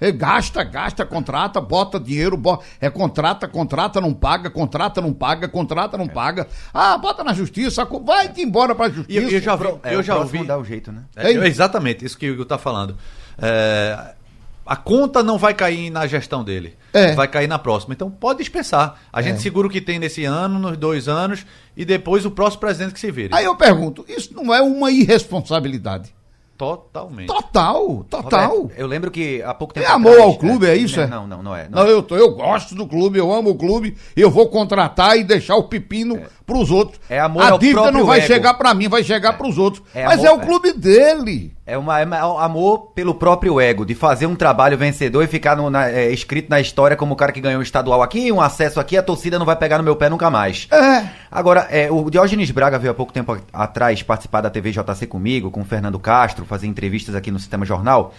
é, 0.00 0.10
gasta, 0.10 0.64
gasta, 0.64 1.04
contrata, 1.04 1.60
bota 1.60 2.00
dinheiro, 2.00 2.36
bota, 2.36 2.64
é 2.80 2.88
contrata, 2.88 3.46
contrata, 3.46 4.00
não 4.00 4.14
paga, 4.14 4.48
contrata, 4.48 5.00
não 5.00 5.12
paga, 5.12 5.48
contrata, 5.48 5.98
não 5.98 6.08
paga. 6.08 6.46
Ah, 6.72 6.96
bota 6.96 7.22
na 7.22 7.34
justiça, 7.34 7.84
vai-te 8.02 8.40
embora 8.40 8.74
pra 8.74 8.88
E 8.88 8.92
justiça. 8.92 9.20
eu, 9.20 9.30
eu 9.30 9.40
já 9.40 9.56
vi, 9.56 9.66
É, 9.82 9.94
eu 9.94 10.00
o 10.00 10.02
já 10.02 10.16
ouvi. 10.16 10.44
dá 10.44 10.56
o 10.58 10.64
jeito, 10.64 10.90
né? 10.90 11.02
É, 11.14 11.30
exatamente, 11.46 12.04
isso 12.04 12.16
que 12.16 12.28
o 12.30 12.32
Igor 12.32 12.44
está 12.44 12.56
falando. 12.56 12.96
É, 13.38 14.14
a 14.64 14.76
conta 14.76 15.22
não 15.22 15.38
vai 15.38 15.54
cair 15.54 15.90
na 15.90 16.06
gestão 16.06 16.44
dele. 16.44 16.76
É. 16.92 17.14
Vai 17.14 17.28
cair 17.28 17.46
na 17.46 17.58
próxima. 17.58 17.94
Então 17.94 18.10
pode 18.10 18.38
dispensar. 18.38 19.00
A 19.12 19.22
gente 19.22 19.40
segura 19.40 19.66
o 19.66 19.70
que 19.70 19.80
tem 19.80 19.98
nesse 19.98 20.24
ano, 20.24 20.58
nos 20.58 20.76
dois 20.76 21.08
anos, 21.08 21.44
e 21.76 21.84
depois 21.84 22.24
o 22.24 22.30
próximo 22.30 22.60
presidente 22.60 22.94
que 22.94 23.00
se 23.00 23.10
vire. 23.10 23.34
Aí 23.34 23.44
eu 23.44 23.56
pergunto, 23.56 24.04
isso 24.08 24.34
não 24.34 24.54
é 24.54 24.60
uma 24.60 24.90
irresponsabilidade? 24.90 26.14
Totalmente. 26.56 27.26
Total, 27.26 28.06
total. 28.08 28.56
Roberto, 28.56 28.78
eu 28.78 28.86
lembro 28.86 29.10
que 29.10 29.42
há 29.42 29.52
pouco 29.52 29.74
tempo 29.74 29.84
É 29.84 29.90
amor 29.90 30.20
ao 30.20 30.36
clube, 30.36 30.66
é 30.66 30.76
isso, 30.76 31.00
é? 31.00 31.08
Não, 31.08 31.26
não, 31.26 31.42
não 31.42 31.56
é. 31.56 31.68
não 31.68 31.82
Não, 31.82 31.90
eu, 31.90 32.02
tô, 32.04 32.16
eu 32.16 32.36
gosto 32.36 32.76
do 32.76 32.86
clube, 32.86 33.18
eu 33.18 33.32
amo 33.32 33.50
o 33.50 33.54
clube, 33.56 33.96
eu 34.14 34.30
vou 34.30 34.48
contratar 34.48 35.18
e 35.18 35.24
deixar 35.24 35.56
o 35.56 35.64
pepino 35.64 36.20
pros 36.52 36.70
outros. 36.70 37.00
É 37.08 37.18
amor 37.18 37.42
A 37.42 37.56
dívida 37.56 37.90
não 37.90 38.04
vai 38.04 38.18
ego. 38.18 38.26
chegar 38.26 38.54
pra 38.54 38.74
mim, 38.74 38.88
vai 38.88 39.02
chegar 39.02 39.32
pros 39.34 39.56
outros. 39.58 39.82
É 39.94 40.04
Mas 40.04 40.18
amor- 40.20 40.26
é 40.26 40.30
o 40.32 40.38
clube 40.40 40.72
dele. 40.74 41.52
É, 41.64 41.78
uma, 41.78 42.00
é 42.00 42.04
uma- 42.04 42.44
amor 42.44 42.90
pelo 42.94 43.14
próprio 43.14 43.60
ego, 43.60 43.86
de 43.86 43.94
fazer 43.94 44.26
um 44.26 44.34
trabalho 44.34 44.76
vencedor 44.76 45.22
e 45.22 45.26
ficar 45.28 45.56
no- 45.56 45.70
na- 45.70 45.88
é, 45.88 46.10
escrito 46.10 46.50
na 46.50 46.60
história 46.60 46.96
como 46.96 47.14
o 47.14 47.16
cara 47.16 47.32
que 47.32 47.40
ganhou 47.40 47.60
o 47.60 47.62
estadual 47.62 48.02
aqui, 48.02 48.30
um 48.32 48.40
acesso 48.40 48.78
aqui, 48.80 48.96
a 48.96 49.02
torcida 49.02 49.38
não 49.38 49.46
vai 49.46 49.56
pegar 49.56 49.78
no 49.78 49.84
meu 49.84 49.94
pé 49.96 50.08
nunca 50.10 50.28
mais. 50.28 50.66
É. 50.70 51.04
Agora, 51.30 51.66
é, 51.70 51.90
o 51.90 52.10
Diógenes 52.10 52.50
Braga 52.50 52.78
veio 52.78 52.90
há 52.90 52.94
pouco 52.94 53.12
tempo 53.12 53.36
atrás 53.52 54.02
participar 54.02 54.40
da 54.40 54.50
TV 54.50 54.72
JC 54.72 55.06
comigo, 55.06 55.50
com 55.50 55.60
o 55.62 55.64
Fernando 55.64 55.98
Castro, 55.98 56.44
fazer 56.44 56.66
entrevistas 56.66 57.14
aqui 57.14 57.30
no 57.30 57.38
Sistema 57.38 57.64
Jornal, 57.64 58.12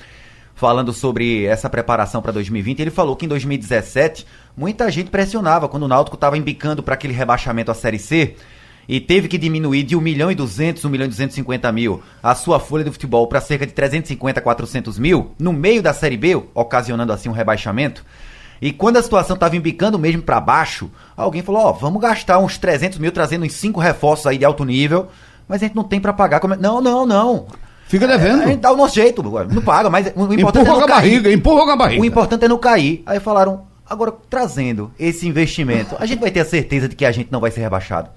falando 0.55 0.93
sobre 0.93 1.45
essa 1.45 1.69
preparação 1.69 2.21
para 2.21 2.31
2020. 2.31 2.79
Ele 2.79 2.91
falou 2.91 3.15
que 3.15 3.25
em 3.25 3.29
2017 3.29 4.25
muita 4.55 4.89
gente 4.91 5.09
pressionava 5.09 5.67
quando 5.67 5.83
o 5.83 5.87
Náutico 5.87 6.15
estava 6.15 6.37
embicando 6.37 6.83
para 6.83 6.93
aquele 6.93 7.13
rebaixamento 7.13 7.71
à 7.71 7.73
Série 7.73 7.99
C 7.99 8.35
e 8.87 8.99
teve 8.99 9.27
que 9.27 9.37
diminuir 9.37 9.83
de 9.83 9.95
1 9.95 10.01
milhão 10.01 10.31
e 10.31 10.35
200, 10.35 10.83
1 10.83 10.89
milhão 10.89 11.05
e 11.05 11.09
250 11.09 11.71
mil 11.71 12.03
a 12.21 12.35
sua 12.35 12.59
folha 12.59 12.83
do 12.83 12.91
futebol 12.91 13.27
para 13.27 13.41
cerca 13.41 13.65
de 13.65 13.73
350, 13.73 14.41
400 14.41 14.99
mil 14.99 15.31
no 15.39 15.53
meio 15.53 15.81
da 15.81 15.93
Série 15.93 16.17
B, 16.17 16.41
ocasionando 16.53 17.13
assim 17.13 17.29
um 17.29 17.33
rebaixamento. 17.33 18.05
E 18.61 18.71
quando 18.71 18.97
a 18.97 19.03
situação 19.03 19.33
estava 19.33 19.57
embicando 19.57 19.99
mesmo 19.99 20.21
para 20.21 20.39
baixo, 20.39 20.89
alguém 21.17 21.41
falou: 21.41 21.63
Ó, 21.63 21.71
vamos 21.73 22.01
gastar 22.01 22.39
uns 22.39 22.57
300 22.57 22.97
mil 22.97 23.11
trazendo 23.11 23.45
uns 23.45 23.53
cinco 23.53 23.79
reforços 23.79 24.27
aí 24.27 24.37
de 24.37 24.45
alto 24.45 24.63
nível, 24.63 25.07
mas 25.47 25.61
a 25.61 25.65
gente 25.67 25.75
não 25.75 25.83
tem 25.83 25.99
para 25.99 26.13
pagar. 26.13 26.39
Como 26.39 26.53
é- 26.53 26.57
Não, 26.57 26.79
não, 26.79 27.05
não. 27.05 27.47
Fica 27.93 28.07
devendo. 28.07 28.41
A 28.41 28.47
gente 28.47 28.59
dá 28.59 28.71
o 28.71 28.75
nosso 28.75 28.95
jeito, 28.95 29.21
não 29.21 29.61
paga, 29.61 29.87
mas 29.87 30.11
o 30.15 30.33
importante 30.33 30.63
Empurra 30.63 30.63
é 30.63 30.65
não 30.65 30.83
a 30.83 30.87
cair. 30.87 30.87
barriga, 30.87 31.31
empurra 31.31 31.63
com 31.63 31.69
a 31.69 31.75
barriga. 31.75 32.01
O 32.01 32.05
importante 32.05 32.43
é 32.43 32.47
não 32.47 32.57
cair. 32.57 33.03
Aí 33.05 33.19
falaram, 33.19 33.67
agora 33.87 34.11
trazendo 34.27 34.91
esse 34.97 35.27
investimento, 35.27 35.95
a 35.99 36.05
gente 36.07 36.19
vai 36.19 36.31
ter 36.31 36.39
a 36.39 36.45
certeza 36.45 36.89
de 36.89 36.95
que 36.95 37.05
a 37.05 37.11
gente 37.11 37.31
não 37.31 37.39
vai 37.39 37.51
ser 37.51 37.61
rebaixado. 37.61 38.09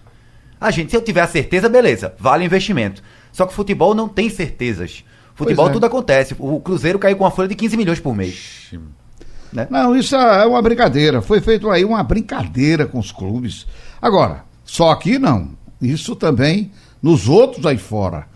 A 0.58 0.70
gente, 0.70 0.90
se 0.90 0.96
eu 0.96 1.02
tiver 1.02 1.20
a 1.20 1.26
certeza, 1.26 1.68
beleza, 1.68 2.14
vale 2.18 2.42
o 2.42 2.46
investimento. 2.46 3.02
Só 3.30 3.44
que 3.44 3.52
futebol 3.52 3.94
não 3.94 4.08
tem 4.08 4.30
certezas. 4.30 5.04
Futebol 5.34 5.68
é. 5.68 5.72
tudo 5.72 5.84
acontece. 5.84 6.34
O 6.38 6.58
Cruzeiro 6.58 6.98
caiu 6.98 7.18
com 7.18 7.24
uma 7.24 7.30
folha 7.30 7.48
de 7.48 7.54
15 7.54 7.76
milhões 7.76 8.00
por 8.00 8.16
mês. 8.16 8.70
Né? 9.52 9.66
Não, 9.68 9.94
isso 9.94 10.16
é 10.16 10.46
uma 10.46 10.62
brincadeira. 10.62 11.20
Foi 11.20 11.42
feito 11.42 11.70
aí 11.70 11.84
uma 11.84 12.02
brincadeira 12.02 12.86
com 12.86 12.98
os 12.98 13.12
clubes. 13.12 13.66
Agora, 14.00 14.42
só 14.64 14.90
aqui 14.90 15.18
não. 15.18 15.50
Isso 15.82 16.16
também 16.16 16.72
nos 17.02 17.28
outros 17.28 17.66
aí 17.66 17.76
fora. 17.76 18.26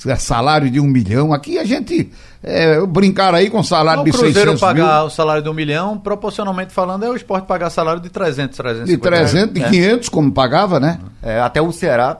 Se 0.00 0.10
é 0.10 0.16
salário 0.16 0.70
de 0.70 0.80
um 0.80 0.86
milhão. 0.86 1.30
Aqui 1.30 1.58
a 1.58 1.64
gente 1.66 2.10
é, 2.42 2.80
brincar 2.86 3.34
aí 3.34 3.50
com 3.50 3.62
salário 3.62 4.00
o 4.00 4.04
de 4.06 4.12
Cruzeiro 4.12 4.52
600 4.52 4.58
pagar 4.62 4.96
mil, 5.00 5.06
o 5.06 5.10
salário 5.10 5.42
de 5.42 5.48
um 5.50 5.52
milhão, 5.52 5.98
proporcionalmente 5.98 6.72
falando, 6.72 7.04
é 7.04 7.10
o 7.10 7.14
esporte 7.14 7.44
pagar 7.44 7.68
salário 7.68 8.00
de 8.00 8.08
300, 8.08 8.56
350 8.56 8.96
de 8.96 9.22
300, 9.22 9.54
de 9.54 9.62
É. 9.62 9.68
500, 9.68 10.08
como 10.08 10.32
pagava, 10.32 10.80
né? 10.80 10.98
É, 11.22 11.38
até 11.42 11.60
o 11.60 11.70
Ceará, 11.70 12.18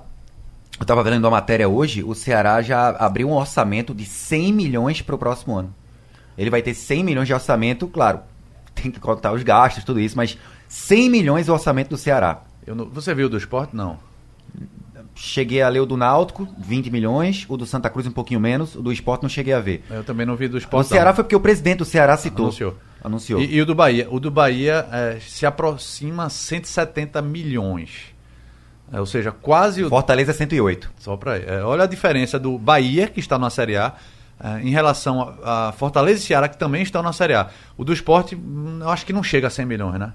eu 0.79 0.85
tava 0.85 1.03
vendo 1.03 1.25
uma 1.25 1.31
matéria 1.31 1.71
hoje, 1.71 2.05
o 2.05 2.15
Ceará 2.15 2.61
já 2.61 2.91
abriu 2.91 3.31
um 3.31 3.33
orçamento 3.33 3.95
de 3.95 4.05
100 4.05 4.53
milhões 4.53 5.01
para 5.01 5.15
o 5.15 5.19
próximo 5.19 5.57
ano. 5.57 5.75
Ele 6.37 6.51
vai 6.51 6.61
ter 6.61 6.75
100 6.75 7.03
milhões 7.03 7.29
de 7.29 7.33
orçamento, 7.33 7.89
claro, 7.89 8.21
tem 8.75 8.91
que 8.91 9.01
contar 9.01 9.33
os 9.33 9.43
gastos, 9.43 9.85
tudo 9.85 9.99
isso, 10.01 10.19
mas 10.19 10.37
100 10.69 11.09
milhões 11.09 11.49
é 11.49 11.51
o 11.51 11.55
orçamento 11.55 11.89
do 11.89 11.97
Ceará. 11.97 12.43
Eu 12.67 12.75
não- 12.75 12.91
você 12.91 13.15
viu 13.15 13.27
do 13.31 13.39
esporte? 13.39 13.75
Não. 13.75 13.97
Cheguei 15.23 15.61
a 15.61 15.69
ler 15.69 15.81
o 15.81 15.87
do 15.87 15.99
Náutico, 15.99 16.49
20 16.57 16.91
milhões, 16.91 17.45
o 17.47 17.55
do 17.55 17.67
Santa 17.67 17.91
Cruz 17.91 18.07
um 18.07 18.11
pouquinho 18.11 18.41
menos, 18.41 18.75
o 18.75 18.81
do 18.81 18.91
Esporte 18.91 19.21
não 19.21 19.29
cheguei 19.29 19.53
a 19.53 19.61
ver. 19.61 19.85
Eu 19.91 20.03
também 20.03 20.25
não 20.25 20.35
vi 20.35 20.49
do 20.49 20.55
O 20.55 20.59
esporte. 20.59 20.89
Ceará 20.89 21.11
não. 21.11 21.15
foi 21.15 21.25
porque 21.25 21.37
o 21.37 21.41
presidente 21.41 21.79
do 21.79 21.85
Ceará 21.85 22.17
citou. 22.17 22.47
Anunciou. 22.47 22.75
Anunciou. 23.05 23.39
E, 23.39 23.57
e 23.57 23.61
o 23.61 23.67
do 23.67 23.75
Bahia? 23.75 24.09
O 24.11 24.19
do 24.19 24.31
Bahia 24.31 24.89
é, 24.91 25.19
se 25.21 25.45
aproxima 25.45 26.25
a 26.25 26.31
170 26.31 27.21
milhões. 27.21 28.15
É, 28.91 28.99
ou 28.99 29.05
seja, 29.05 29.31
quase 29.31 29.85
o. 29.85 29.91
Fortaleza 29.91 30.33
108. 30.33 30.91
Só 30.99 31.19
pra, 31.19 31.37
é, 31.37 31.63
olha 31.63 31.85
a 31.85 31.87
diferença 31.87 32.39
do 32.39 32.57
Bahia, 32.57 33.07
que 33.07 33.21
está 33.21 33.39
na 33.39 33.51
Série 33.51 33.77
A, 33.77 33.93
é, 34.43 34.63
em 34.63 34.71
relação 34.71 35.37
a, 35.45 35.69
a 35.69 35.73
Fortaleza 35.73 36.19
e 36.19 36.23
Ceará, 36.23 36.49
que 36.49 36.57
também 36.57 36.83
estão 36.83 37.03
na 37.03 37.13
Série 37.13 37.35
A. 37.35 37.51
O 37.77 37.85
do 37.85 37.93
esporte, 37.93 38.35
hum, 38.35 38.79
eu 38.81 38.89
acho 38.89 39.05
que 39.05 39.13
não 39.13 39.23
chega 39.23 39.49
a 39.49 39.51
100 39.51 39.67
milhões, 39.67 40.01
né? 40.01 40.15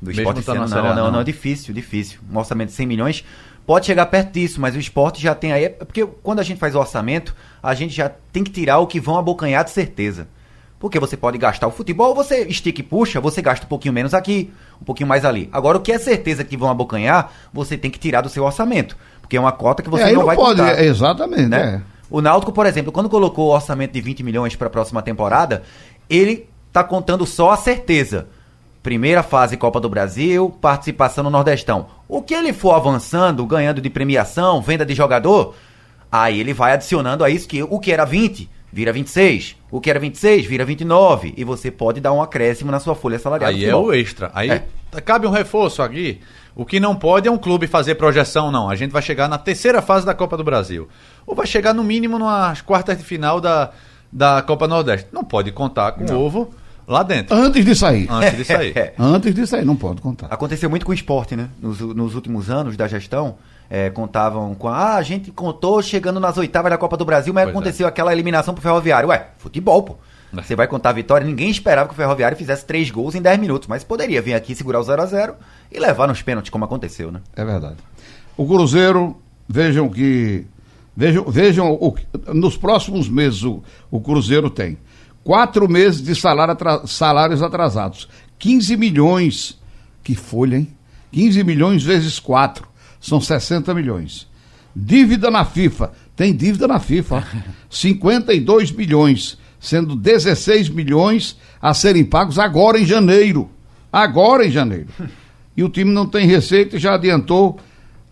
Do 0.00 0.08
Mesmo 0.08 0.22
esporte 0.22 0.42
tá 0.42 0.54
não, 0.54 0.64
A, 0.64 0.66
não, 0.68 0.94
não. 0.94 1.12
não, 1.12 1.20
é 1.20 1.24
difícil, 1.24 1.74
difícil. 1.74 2.20
Um 2.30 2.38
orçamento 2.38 2.68
de 2.70 2.74
100 2.74 2.86
milhões 2.86 3.24
pode 3.66 3.86
chegar 3.86 4.06
perto 4.06 4.32
disso, 4.32 4.60
mas 4.60 4.74
o 4.74 4.78
esporte 4.78 5.22
já 5.22 5.34
tem 5.34 5.52
aí. 5.52 5.68
Porque 5.68 6.06
quando 6.22 6.40
a 6.40 6.42
gente 6.42 6.58
faz 6.58 6.74
o 6.74 6.78
orçamento, 6.78 7.34
a 7.62 7.74
gente 7.74 7.94
já 7.94 8.10
tem 8.32 8.44
que 8.44 8.50
tirar 8.50 8.78
o 8.78 8.86
que 8.86 9.00
vão 9.00 9.18
abocanhar 9.18 9.64
de 9.64 9.70
certeza. 9.70 10.28
Porque 10.78 10.98
você 11.00 11.16
pode 11.16 11.38
gastar 11.38 11.66
o 11.66 11.70
futebol, 11.70 12.14
você 12.14 12.42
estica 12.44 12.80
e 12.80 12.84
puxa, 12.84 13.20
você 13.20 13.40
gasta 13.40 13.64
um 13.64 13.68
pouquinho 13.68 13.94
menos 13.94 14.12
aqui, 14.12 14.52
um 14.80 14.84
pouquinho 14.84 15.08
mais 15.08 15.24
ali. 15.24 15.48
Agora, 15.50 15.78
o 15.78 15.80
que 15.80 15.90
é 15.92 15.98
certeza 15.98 16.44
que 16.44 16.56
vão 16.56 16.68
abocanhar, 16.68 17.32
você 17.52 17.78
tem 17.78 17.90
que 17.90 17.98
tirar 17.98 18.20
do 18.20 18.28
seu 18.28 18.44
orçamento. 18.44 18.96
Porque 19.20 19.36
é 19.36 19.40
uma 19.40 19.52
cota 19.52 19.82
que 19.82 19.88
você 19.88 20.04
É, 20.04 20.12
não, 20.12 20.20
não 20.20 20.26
vai 20.26 20.36
pode, 20.36 20.60
contar 20.60 20.78
é, 20.78 20.84
exatamente. 20.84 21.46
né? 21.46 21.82
é. 21.90 21.94
O 22.10 22.20
Náutico, 22.20 22.52
por 22.52 22.66
exemplo, 22.66 22.92
quando 22.92 23.08
colocou 23.08 23.46
o 23.48 23.54
orçamento 23.54 23.92
de 23.92 24.00
20 24.00 24.22
milhões 24.22 24.54
para 24.54 24.66
a 24.66 24.70
próxima 24.70 25.00
temporada, 25.00 25.62
ele 26.08 26.46
tá 26.70 26.84
contando 26.84 27.24
só 27.24 27.52
a 27.52 27.56
certeza. 27.56 28.28
Primeira 28.84 29.22
fase 29.22 29.56
Copa 29.56 29.80
do 29.80 29.88
Brasil, 29.88 30.50
participação 30.60 31.24
no 31.24 31.30
Nordestão. 31.30 31.86
O 32.06 32.20
que 32.20 32.34
ele 32.34 32.52
for 32.52 32.74
avançando, 32.74 33.46
ganhando 33.46 33.80
de 33.80 33.88
premiação, 33.88 34.60
venda 34.60 34.84
de 34.84 34.94
jogador, 34.94 35.54
aí 36.12 36.38
ele 36.38 36.52
vai 36.52 36.74
adicionando 36.74 37.24
a 37.24 37.30
isso 37.30 37.48
que 37.48 37.62
o 37.62 37.80
que 37.80 37.90
era 37.90 38.04
20 38.04 38.46
vira 38.70 38.92
26, 38.92 39.56
o 39.70 39.80
que 39.80 39.88
era 39.88 39.98
26 39.98 40.44
vira 40.44 40.66
29 40.66 41.32
e 41.34 41.44
você 41.44 41.70
pode 41.70 41.98
dar 41.98 42.12
um 42.12 42.20
acréscimo 42.20 42.70
na 42.70 42.78
sua 42.78 42.94
folha 42.94 43.18
salarial. 43.18 43.48
Aí 43.48 43.64
é 43.64 43.74
o 43.74 43.90
extra. 43.90 44.30
Aí 44.34 44.50
É. 44.50 44.64
cabe 45.00 45.26
um 45.26 45.30
reforço 45.30 45.80
aqui. 45.80 46.20
O 46.54 46.66
que 46.66 46.78
não 46.78 46.94
pode 46.94 47.26
é 47.26 47.30
um 47.30 47.38
clube 47.38 47.66
fazer 47.66 47.94
projeção, 47.94 48.50
não. 48.52 48.68
A 48.68 48.76
gente 48.76 48.90
vai 48.90 49.00
chegar 49.00 49.28
na 49.30 49.38
terceira 49.38 49.80
fase 49.80 50.04
da 50.04 50.12
Copa 50.12 50.36
do 50.36 50.44
Brasil. 50.44 50.90
Ou 51.26 51.34
vai 51.34 51.46
chegar 51.46 51.72
no 51.72 51.82
mínimo 51.82 52.18
nas 52.18 52.60
quartas 52.60 52.98
de 52.98 53.02
final 53.02 53.40
da, 53.40 53.70
da 54.12 54.42
Copa 54.42 54.68
Nordeste. 54.68 55.08
Não 55.10 55.24
pode 55.24 55.50
contar 55.52 55.92
com 55.92 56.04
o 56.04 56.20
ovo 56.20 56.50
lá 56.86 57.02
dentro. 57.02 57.34
Antes 57.36 57.64
de 57.64 57.74
sair. 57.74 58.06
Antes 58.10 58.36
de 58.36 58.44
sair. 58.44 58.76
É. 58.76 58.94
Antes 58.98 59.34
de 59.34 59.46
sair, 59.46 59.64
não 59.64 59.76
pode 59.76 60.00
contar. 60.00 60.26
Aconteceu 60.30 60.68
muito 60.70 60.84
com 60.86 60.92
o 60.92 60.94
esporte, 60.94 61.34
né? 61.36 61.48
Nos, 61.60 61.80
nos 61.80 62.14
últimos 62.14 62.50
anos 62.50 62.76
da 62.76 62.86
gestão, 62.88 63.36
é, 63.70 63.90
contavam 63.90 64.54
com. 64.54 64.68
Ah, 64.68 64.94
a 64.96 65.02
gente 65.02 65.30
contou 65.30 65.80
chegando 65.82 66.20
nas 66.20 66.36
oitavas 66.36 66.70
da 66.70 66.78
Copa 66.78 66.96
do 66.96 67.04
Brasil, 67.04 67.32
mas 67.32 67.44
Pois 67.44 67.54
é. 67.54 67.58
aconteceu 67.58 67.86
aquela 67.86 68.12
eliminação 68.12 68.54
pro 68.54 68.62
Ferroviário. 68.62 69.08
Ué, 69.08 69.28
futebol, 69.38 69.82
pô. 69.82 69.96
Você 70.32 70.56
vai 70.56 70.66
contar 70.66 70.90
a 70.90 70.92
vitória. 70.92 71.24
Ninguém 71.24 71.48
esperava 71.48 71.86
que 71.88 71.94
o 71.94 71.96
Ferroviário 71.96 72.36
fizesse 72.36 72.64
três 72.66 72.90
gols 72.90 73.14
em 73.14 73.22
10 73.22 73.38
minutos, 73.38 73.68
mas 73.68 73.84
poderia 73.84 74.20
vir 74.20 74.34
aqui 74.34 74.52
segurar 74.52 74.80
o 74.80 74.82
0 74.82 75.00
a 75.00 75.06
0 75.06 75.34
e 75.70 75.78
levar 75.78 76.08
nos 76.08 76.22
pênaltis, 76.22 76.50
como 76.50 76.64
aconteceu, 76.64 77.12
né? 77.12 77.20
É 77.36 77.44
verdade. 77.44 77.76
O 78.36 78.44
Cruzeiro, 78.44 79.16
vejam 79.48 79.88
que. 79.88 80.44
Vejam, 80.96 81.24
vejam 81.24 81.72
o, 81.72 81.92
que- 81.92 82.04
nos 82.32 82.56
próximos 82.56 83.08
meses 83.08 83.42
o, 83.44 83.62
o 83.90 84.00
Cruzeiro 84.00 84.50
tem 84.50 84.76
quatro 85.24 85.68
meses 85.68 86.00
de 86.02 86.14
salário 86.14 86.52
atra- 86.52 86.86
salários 86.86 87.42
atrasados. 87.42 88.08
15 88.38 88.76
milhões. 88.76 89.58
Que 90.02 90.14
folha, 90.14 90.58
hein? 90.58 90.68
15 91.10 91.42
milhões 91.42 91.82
vezes 91.82 92.18
4. 92.20 92.66
São 93.00 93.20
60 93.20 93.72
milhões. 93.74 94.28
Dívida 94.76 95.30
na 95.30 95.44
FIFA. 95.44 95.92
Tem 96.14 96.34
dívida 96.34 96.68
na 96.68 96.78
FIFA. 96.78 97.16
ó. 97.16 97.22
52 97.70 98.70
milhões. 98.70 99.38
Sendo 99.58 99.96
16 99.96 100.68
milhões 100.68 101.38
a 101.60 101.72
serem 101.72 102.04
pagos 102.04 102.38
agora 102.38 102.78
em 102.78 102.84
janeiro. 102.84 103.50
Agora 103.92 104.46
em 104.46 104.50
janeiro. 104.50 104.88
E 105.56 105.62
o 105.62 105.68
time 105.68 105.92
não 105.92 106.04
tem 106.04 106.26
receita 106.26 106.74
e 106.74 106.80
já 106.80 106.94
adiantou 106.94 107.60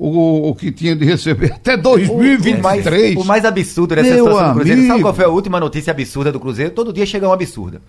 o, 0.04 0.48
o 0.50 0.54
que 0.54 0.72
tinha 0.72 0.96
de 0.96 1.04
receber 1.04 1.52
até 1.54 1.74
O 1.74 1.82
mais, 1.82 2.08
2023. 2.08 3.16
o 3.16 3.24
mais 3.24 3.44
absurdo 3.44 3.94
dessa 3.94 4.08
Meu 4.14 4.24
situação 4.24 4.48
do 4.48 4.54
Cruzeiro. 4.54 4.86
Sabe 4.88 5.02
qual 5.02 5.14
foi 5.14 5.24
a 5.24 5.28
última 5.28 5.60
notícia 5.60 5.90
absurda 5.92 6.32
do 6.32 6.40
Cruzeiro? 6.40 6.72
Todo 6.72 6.92
dia 6.92 7.06
chega 7.06 7.26
uma 7.28 7.34
absurda. 7.34 7.80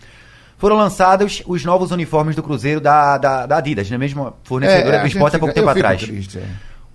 Foram 0.57 0.77
lançados 0.77 1.41
os 1.47 1.65
novos 1.65 1.91
uniformes 1.91 2.35
do 2.35 2.43
Cruzeiro 2.43 2.79
da, 2.79 3.17
da, 3.17 3.45
da 3.47 3.57
Adidas, 3.57 3.89
né? 3.89 3.97
Mesmo 3.97 4.31
fornecedora 4.43 4.97
É, 4.97 5.01
do 5.01 5.07
esporte 5.07 5.35
há 5.35 5.39
pouco 5.39 5.55
tempo 5.55 5.67
atrás. 5.67 6.01
triste, 6.03 6.37
é. 6.37 6.43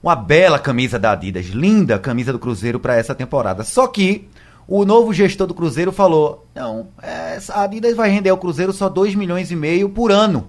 Uma 0.00 0.14
bela 0.14 0.58
camisa 0.58 0.98
da 0.98 1.10
Adidas, 1.12 1.46
linda 1.46 1.98
camisa 1.98 2.32
do 2.32 2.38
Cruzeiro 2.38 2.78
para 2.78 2.94
essa 2.94 3.14
temporada. 3.14 3.64
Só 3.64 3.88
que 3.88 4.28
o 4.68 4.84
novo 4.84 5.12
gestor 5.12 5.48
do 5.48 5.54
Cruzeiro 5.54 5.90
falou: 5.90 6.46
não, 6.54 6.86
a 7.48 7.62
Adidas 7.64 7.96
vai 7.96 8.08
render 8.08 8.30
ao 8.30 8.38
Cruzeiro 8.38 8.72
só 8.72 8.88
2 8.88 9.16
milhões 9.16 9.50
e 9.50 9.56
meio 9.56 9.88
por 9.88 10.12
ano. 10.12 10.46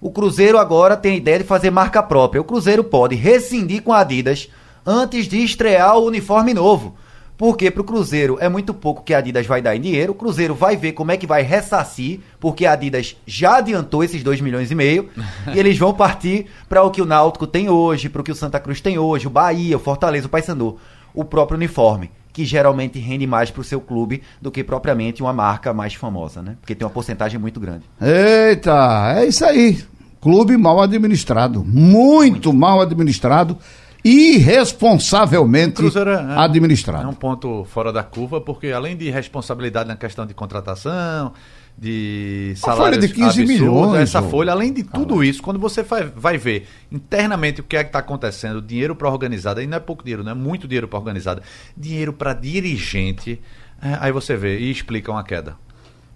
O 0.00 0.10
Cruzeiro 0.10 0.56
agora 0.56 0.96
tem 0.96 1.12
a 1.12 1.16
ideia 1.16 1.38
de 1.40 1.44
fazer 1.44 1.70
marca 1.70 2.02
própria. 2.02 2.40
O 2.40 2.44
Cruzeiro 2.44 2.82
pode 2.82 3.14
rescindir 3.14 3.82
com 3.82 3.92
a 3.92 3.98
Adidas 3.98 4.48
antes 4.86 5.28
de 5.28 5.44
estrear 5.44 5.98
o 5.98 6.06
uniforme 6.06 6.54
novo. 6.54 6.96
Porque 7.36 7.70
para 7.70 7.82
o 7.82 7.84
Cruzeiro 7.84 8.38
é 8.40 8.48
muito 8.48 8.72
pouco 8.72 9.02
que 9.02 9.12
a 9.12 9.18
Adidas 9.18 9.46
vai 9.46 9.60
dar 9.60 9.76
em 9.76 9.80
dinheiro. 9.80 10.12
O 10.12 10.14
Cruzeiro 10.14 10.54
vai 10.54 10.74
ver 10.74 10.92
como 10.92 11.12
é 11.12 11.18
que 11.18 11.26
vai 11.26 11.42
ressarcir, 11.42 12.20
porque 12.38 12.64
a 12.64 12.72
Adidas 12.72 13.14
já 13.26 13.56
adiantou 13.56 14.02
esses 14.02 14.22
2 14.22 14.40
milhões 14.40 14.70
e 14.70 14.74
meio. 14.74 15.10
e 15.54 15.58
eles 15.58 15.76
vão 15.76 15.92
partir 15.92 16.46
para 16.66 16.82
o 16.82 16.90
que 16.90 17.02
o 17.02 17.06
Náutico 17.06 17.46
tem 17.46 17.68
hoje, 17.68 18.08
para 18.08 18.22
o 18.22 18.24
que 18.24 18.32
o 18.32 18.34
Santa 18.34 18.58
Cruz 18.58 18.80
tem 18.80 18.98
hoje, 18.98 19.26
o 19.26 19.30
Bahia, 19.30 19.76
o 19.76 19.80
Fortaleza, 19.80 20.26
o 20.26 20.30
Paysandu. 20.30 20.78
O 21.12 21.24
próprio 21.24 21.58
uniforme, 21.58 22.10
que 22.40 22.46
geralmente 22.46 22.98
rende 22.98 23.26
mais 23.26 23.50
para 23.50 23.60
o 23.60 23.64
seu 23.64 23.82
clube 23.82 24.22
do 24.40 24.50
que 24.50 24.64
propriamente 24.64 25.22
uma 25.22 25.32
marca 25.32 25.74
mais 25.74 25.92
famosa, 25.92 26.40
né? 26.40 26.56
Porque 26.58 26.74
tem 26.74 26.86
uma 26.86 26.90
porcentagem 26.90 27.38
muito 27.38 27.60
grande. 27.60 27.84
Eita, 28.00 29.12
é 29.14 29.26
isso 29.26 29.44
aí. 29.44 29.84
Clube 30.22 30.56
mal 30.56 30.80
administrado. 30.80 31.62
Muito 31.62 32.50
mal 32.50 32.80
administrado. 32.80 33.58
Irresponsavelmente 34.02 35.74
Cruzeiro 35.74 36.08
é, 36.08 36.38
administrado. 36.38 37.04
é 37.04 37.06
um 37.06 37.12
ponto 37.12 37.66
fora 37.66 37.92
da 37.92 38.02
curva, 38.02 38.40
porque 38.40 38.68
além 38.68 38.96
de 38.96 39.10
responsabilidade 39.10 39.86
na 39.86 39.96
questão 39.96 40.24
de 40.24 40.32
contratação, 40.32 41.34
de 41.80 42.52
salários 42.56 42.84
folha 42.84 43.08
de 43.08 43.08
15 43.08 43.24
absurdos, 43.24 43.48
milhões, 43.48 44.02
essa 44.02 44.20
folha, 44.20 44.52
além 44.52 44.70
de 44.70 44.82
tudo 44.82 45.24
isso, 45.24 45.42
quando 45.42 45.58
você 45.58 45.82
vai, 45.82 46.04
vai 46.14 46.36
ver 46.36 46.66
internamente 46.92 47.62
o 47.62 47.64
que 47.64 47.74
é 47.74 47.82
que 47.82 47.88
está 47.88 48.00
acontecendo, 48.00 48.60
dinheiro 48.60 48.94
para 48.94 49.08
organizada, 49.08 49.62
e 49.62 49.66
não 49.66 49.78
é 49.78 49.80
pouco 49.80 50.04
dinheiro, 50.04 50.22
não 50.22 50.32
é 50.32 50.34
muito 50.34 50.68
dinheiro 50.68 50.86
para 50.86 50.98
organizada, 50.98 51.42
dinheiro 51.74 52.12
para 52.12 52.34
dirigente, 52.34 53.40
é, 53.80 53.96
aí 53.98 54.12
você 54.12 54.36
vê 54.36 54.58
e 54.58 54.70
explica 54.70 55.10
uma 55.10 55.24
queda. 55.24 55.56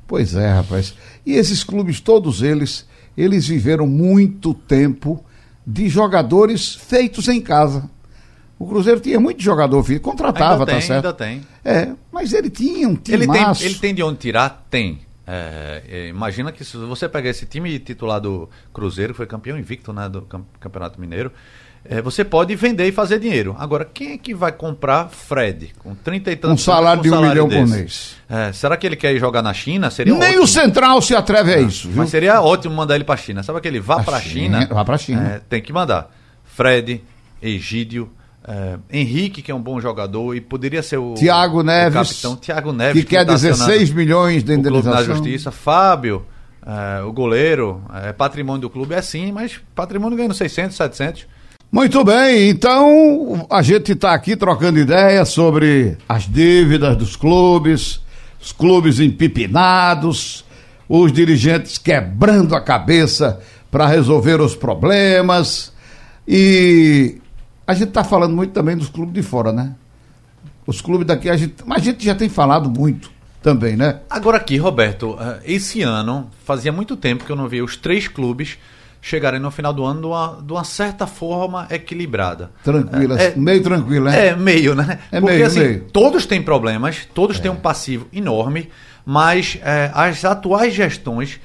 Pois 0.06 0.34
é, 0.34 0.52
rapaz. 0.52 0.92
E 1.24 1.32
esses 1.32 1.64
clubes, 1.64 1.98
todos 1.98 2.42
eles, 2.42 2.86
eles 3.16 3.48
viveram 3.48 3.86
muito 3.86 4.52
tempo 4.52 5.24
de 5.66 5.88
jogadores 5.88 6.74
feitos 6.74 7.26
em 7.26 7.40
casa. 7.40 7.88
O 8.58 8.66
Cruzeiro 8.66 9.00
tinha 9.00 9.18
muito 9.18 9.42
jogador 9.42 9.82
feito, 9.82 10.02
contratava, 10.02 10.62
ainda 10.62 10.66
tem, 10.66 10.74
tá 10.74 10.80
certo? 10.82 11.06
ainda 11.06 11.12
tem. 11.14 11.42
É, 11.64 11.92
mas 12.12 12.34
ele 12.34 12.50
tinha 12.50 12.86
um 12.86 12.96
time 12.96 13.16
Ele 13.16 13.26
tem, 13.26 13.44
ele 13.62 13.74
tem 13.76 13.94
de 13.94 14.02
onde 14.02 14.18
tirar? 14.18 14.66
Tem. 14.68 15.03
É, 15.26 15.82
é, 15.88 16.08
imagina 16.08 16.52
que 16.52 16.64
se 16.64 16.76
você 16.76 17.08
pegar 17.08 17.30
esse 17.30 17.46
time 17.46 17.78
titular 17.78 18.20
do 18.20 18.48
Cruzeiro, 18.72 19.12
que 19.14 19.16
foi 19.16 19.26
campeão 19.26 19.58
invicto 19.58 19.92
né, 19.92 20.08
do 20.08 20.22
Cam- 20.22 20.44
Campeonato 20.60 21.00
Mineiro, 21.00 21.32
É, 21.86 22.00
você 22.00 22.24
pode 22.24 22.54
vender 22.56 22.88
e 22.88 22.92
fazer 22.92 23.18
dinheiro. 23.18 23.54
Agora, 23.58 23.84
quem 23.84 24.12
é 24.12 24.16
que 24.18 24.32
vai 24.34 24.50
comprar 24.50 25.10
Fred 25.10 25.74
com 25.80 25.94
30 25.94 26.30
e 26.32 26.36
tantos 26.36 26.62
Um 26.62 26.64
salário 26.72 27.02
de 27.02 27.10
um 27.10 27.20
milhão 27.20 27.46
por 27.46 27.58
desse? 27.60 27.72
mês. 27.74 28.16
É, 28.26 28.52
será 28.54 28.74
que 28.74 28.86
ele 28.86 28.96
quer 28.96 29.14
ir 29.14 29.18
jogar 29.20 29.42
na 29.42 29.52
China? 29.52 29.90
Seria 29.90 30.14
Nem 30.14 30.28
ótimo. 30.30 30.44
o 30.44 30.46
Central 30.46 31.02
se 31.02 31.14
atreve 31.14 31.52
a 31.52 31.58
isso, 31.60 31.88
viu? 31.88 31.98
Mas 31.98 32.08
seria 32.08 32.40
ótimo 32.40 32.74
mandar 32.74 32.94
ele 32.94 33.04
pra 33.04 33.18
China. 33.18 33.42
Sabe 33.42 33.58
aquele 33.58 33.80
vá 33.80 34.00
A 34.00 34.02
pra 34.02 34.18
China, 34.18 34.62
China? 34.62 34.74
vá 34.74 34.82
pra 34.82 34.96
China. 34.96 35.28
É, 35.28 35.40
tem 35.46 35.60
que 35.60 35.74
mandar. 35.74 36.10
Fred, 36.46 37.02
Egídio, 37.42 38.10
é, 38.46 38.76
Henrique, 38.92 39.40
que 39.40 39.50
é 39.50 39.54
um 39.54 39.60
bom 39.60 39.80
jogador 39.80 40.34
e 40.34 40.40
poderia 40.40 40.82
ser 40.82 40.98
o, 40.98 41.14
Tiago 41.14 41.60
o 41.60 41.62
Neves, 41.62 42.10
capitão 42.10 42.36
Tiago 42.36 42.72
Neves. 42.72 43.02
que 43.02 43.08
quer 43.08 43.24
tá 43.24 43.32
16 43.32 43.60
acionando 43.60 43.94
milhões 43.94 44.44
de 44.44 44.52
o 44.52 44.54
indenização. 44.54 45.04
justiça. 45.16 45.50
Fábio, 45.50 46.26
é, 46.64 47.02
o 47.02 47.12
goleiro, 47.12 47.82
é, 47.94 48.12
patrimônio 48.12 48.60
do 48.62 48.70
clube 48.70 48.94
é 48.94 49.00
sim, 49.00 49.32
mas 49.32 49.60
patrimônio 49.74 50.16
ganhando 50.16 50.34
600, 50.34 50.76
700. 50.76 51.26
Muito 51.72 52.04
bem, 52.04 52.50
então 52.50 53.46
a 53.50 53.60
gente 53.62 53.92
está 53.92 54.12
aqui 54.12 54.36
trocando 54.36 54.78
ideias 54.78 55.30
sobre 55.30 55.96
as 56.08 56.24
dívidas 56.24 56.96
dos 56.96 57.16
clubes, 57.16 58.00
os 58.40 58.52
clubes 58.52 59.00
empipinados, 59.00 60.44
os 60.88 61.10
dirigentes 61.10 61.78
quebrando 61.78 62.54
a 62.54 62.60
cabeça 62.60 63.40
para 63.70 63.86
resolver 63.86 64.40
os 64.40 64.54
problemas. 64.54 65.72
E 66.28 67.20
a 67.66 67.74
gente 67.74 67.88
está 67.88 68.04
falando 68.04 68.34
muito 68.34 68.52
também 68.52 68.76
dos 68.76 68.88
clubes 68.88 69.14
de 69.14 69.22
fora, 69.22 69.52
né? 69.52 69.74
Os 70.66 70.80
clubes 70.80 71.06
daqui, 71.06 71.28
a 71.28 71.36
gente, 71.36 71.56
mas 71.66 71.82
a 71.82 71.84
gente 71.84 72.04
já 72.04 72.14
tem 72.14 72.28
falado 72.28 72.70
muito 72.70 73.10
também, 73.42 73.76
né? 73.76 74.00
Agora 74.08 74.38
aqui, 74.38 74.56
Roberto, 74.56 75.16
eh, 75.20 75.40
esse 75.44 75.82
ano 75.82 76.30
fazia 76.44 76.72
muito 76.72 76.96
tempo 76.96 77.24
que 77.24 77.30
eu 77.32 77.36
não 77.36 77.48
via 77.48 77.62
os 77.62 77.76
três 77.76 78.08
clubes 78.08 78.56
chegarem 79.02 79.38
no 79.38 79.50
final 79.50 79.70
do 79.74 79.84
ano 79.84 80.00
de 80.00 80.06
uma, 80.06 80.38
de 80.42 80.52
uma 80.52 80.64
certa 80.64 81.06
forma 81.06 81.66
equilibrada. 81.70 82.50
Tranquila, 82.62 83.20
É, 83.20 83.26
é- 83.26 83.36
meio 83.36 83.62
tranquilo, 83.62 84.06
né? 84.06 84.28
É, 84.28 84.36
meio, 84.36 84.74
né? 84.74 84.98
É 85.12 85.20
Porque 85.20 85.34
meio, 85.34 85.46
assim, 85.46 85.58
meio. 85.60 85.80
todos 85.92 86.24
têm 86.24 86.42
problemas, 86.42 87.06
todos 87.12 87.38
têm 87.38 87.50
um 87.50 87.56
passivo 87.56 88.06
enorme, 88.10 88.70
mas 89.04 89.58
eh, 89.62 89.90
as 89.92 90.24
atuais 90.24 90.72
gestões 90.72 91.38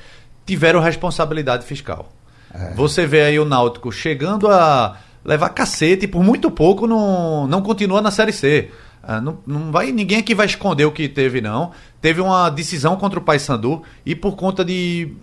tiveram 0.45 0.79
responsabilidade 0.79 1.65
fiscal. 1.65 2.09
É. 2.53 2.73
Você 2.75 3.05
vê 3.05 3.23
aí 3.23 3.38
o 3.38 3.43
Náutico 3.43 3.91
chegando 3.91 4.47
a 4.47 4.95
levar 5.23 5.49
cacete 5.49 6.05
e 6.05 6.07
por 6.07 6.23
muito 6.23 6.49
pouco 6.49 6.88
não, 6.88 7.47
não 7.47 7.61
continua 7.61 8.01
na 8.01 8.11
Série 8.11 8.31
C. 8.33 8.69
Ah, 9.01 9.21
não, 9.21 9.38
não 9.47 9.71
vai, 9.71 9.91
ninguém 9.91 10.17
aqui 10.19 10.35
vai 10.35 10.45
esconder 10.45 10.85
o 10.85 10.91
que 10.91 11.07
teve, 11.07 11.41
não. 11.41 11.71
Teve 12.01 12.21
uma 12.21 12.49
decisão 12.49 12.95
contra 12.97 13.19
o 13.19 13.21
Paysandu 13.21 13.81
e 14.05 14.13
por 14.15 14.35
conta 14.35 14.63
de 14.63 15.13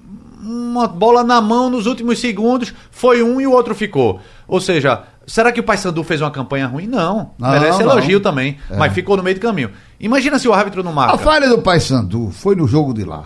uma 0.43 0.87
bola 0.87 1.23
na 1.25 1.41
mão 1.41 1.69
nos 1.69 1.87
últimos 1.87 2.19
segundos, 2.21 2.73
foi 2.91 3.23
um 3.23 3.41
e 3.41 3.47
o 3.47 3.53
outro 3.53 3.75
ficou. 3.75 4.21
Ou 4.47 4.61
seja, 4.61 5.03
será 5.27 5.51
que 5.51 5.61
o 5.61 5.63
Paysandu 5.63 6.03
fez 6.05 6.21
uma 6.21 6.31
campanha 6.31 6.67
ruim? 6.67 6.87
Não. 6.87 7.31
Não, 7.39 7.51
Merece 7.51 7.83
não. 7.83 7.91
elogio 7.93 8.21
também, 8.21 8.57
É. 8.71 8.77
mas 8.77 8.93
ficou 8.93 9.17
no 9.17 9.23
meio 9.23 9.37
do 9.37 9.41
caminho. 9.43 9.71
Imagina 9.99 10.39
se 10.39 10.47
o 10.49 10.53
árbitro 10.53 10.83
não 10.83 10.93
A 10.93 10.95
marca. 10.95 11.19
falha 11.19 11.49
do 11.49 11.59
Paysandu 11.59 12.31
foi 12.31 12.55
no 12.55 12.67
jogo 12.69 12.95
de 12.95 13.05
lá. 13.05 13.25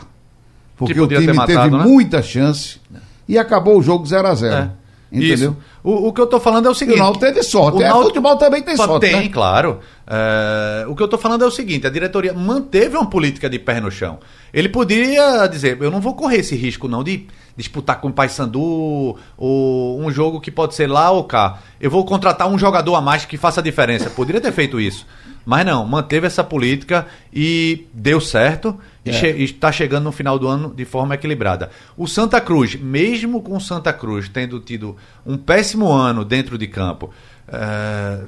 Porque 0.76 0.94
Que 0.94 1.00
o 1.00 1.06
time 1.06 1.32
matado, 1.32 1.46
teve 1.62 1.76
né? 1.76 1.84
muita 1.84 2.22
chance 2.22 2.80
e 3.28 3.36
acabou 3.38 3.78
o 3.78 3.82
jogo 3.82 4.06
0 4.06 4.26
a 4.28 4.34
0 4.34 4.54
É. 4.54 4.70
Entendeu? 5.12 5.34
Isso. 5.34 5.56
O, 5.82 6.08
o 6.08 6.12
que 6.12 6.20
eu 6.20 6.26
tô 6.26 6.38
falando 6.38 6.66
é 6.66 6.68
o 6.68 6.72
E 6.72 6.74
seguinte. 6.74 6.96
o 6.96 7.02
Náutico 7.02 7.24
teve 7.24 7.42
sorte. 7.42 7.78
o 7.78 7.82
É, 7.82 7.84
Náutico- 7.88 8.08
futebol 8.08 8.36
também 8.36 8.62
tem 8.62 8.76
sorte, 8.76 9.00
Tem, 9.00 9.16
né? 9.24 9.28
claro. 9.28 9.80
É, 10.06 10.84
o 10.88 10.94
que 10.94 11.02
eu 11.02 11.08
tô 11.08 11.16
falando 11.16 11.42
é 11.42 11.46
o 11.46 11.50
seguinte: 11.50 11.86
a 11.86 11.90
diretoria 11.90 12.32
manteve 12.34 12.96
uma 12.96 13.06
política 13.08 13.48
de 13.48 13.58
pé 13.58 13.80
no 13.80 13.90
chão. 13.90 14.18
Ele 14.52 14.68
poderia 14.68 15.46
dizer, 15.46 15.78
eu 15.80 15.90
não 15.90 16.00
vou 16.00 16.14
correr 16.14 16.38
esse 16.38 16.54
risco 16.56 16.86
não 16.88 17.02
de 17.04 17.26
disputar 17.56 18.00
com 18.00 18.08
o 18.08 18.12
Paysandu 18.12 19.16
ou 19.38 20.00
um 20.00 20.10
jogo 20.10 20.40
que 20.40 20.50
pode 20.50 20.74
ser 20.74 20.86
lá 20.88 21.10
ou 21.10 21.24
cá. 21.24 21.58
Eu 21.80 21.90
vou 21.90 22.04
contratar 22.04 22.48
um 22.48 22.58
jogador 22.58 22.94
a 22.94 23.00
mais 23.00 23.24
que 23.24 23.36
faça 23.36 23.60
a 23.60 23.62
diferença. 23.62 24.10
Poderia 24.10 24.40
ter 24.40 24.52
feito 24.52 24.80
isso. 24.80 25.06
Mas 25.44 25.64
não, 25.64 25.86
manteve 25.86 26.26
essa 26.26 26.44
política 26.44 27.06
e 27.32 27.86
deu 27.94 28.20
certo 28.20 28.78
e 29.04 29.10
É. 29.10 29.12
che- 29.12 29.32
e 29.36 29.44
está 29.44 29.72
chegando 29.72 30.04
no 30.04 30.12
final 30.12 30.38
do 30.38 30.46
ano 30.46 30.72
de 30.74 30.84
forma 30.84 31.14
equilibrada. 31.14 31.70
O 31.96 32.06
Santa 32.06 32.40
Cruz, 32.40 32.74
mesmo 32.76 33.40
com 33.42 33.56
o 33.56 33.60
Santa 33.60 33.92
Cruz 33.92 34.28
tendo 34.28 34.60
tido 34.60 34.96
um 35.24 35.36
péssimo 35.38 35.90
ano 35.90 36.24
dentro 36.24 36.58
de 36.58 36.66
campo, 36.66 37.10
é, 37.48 38.20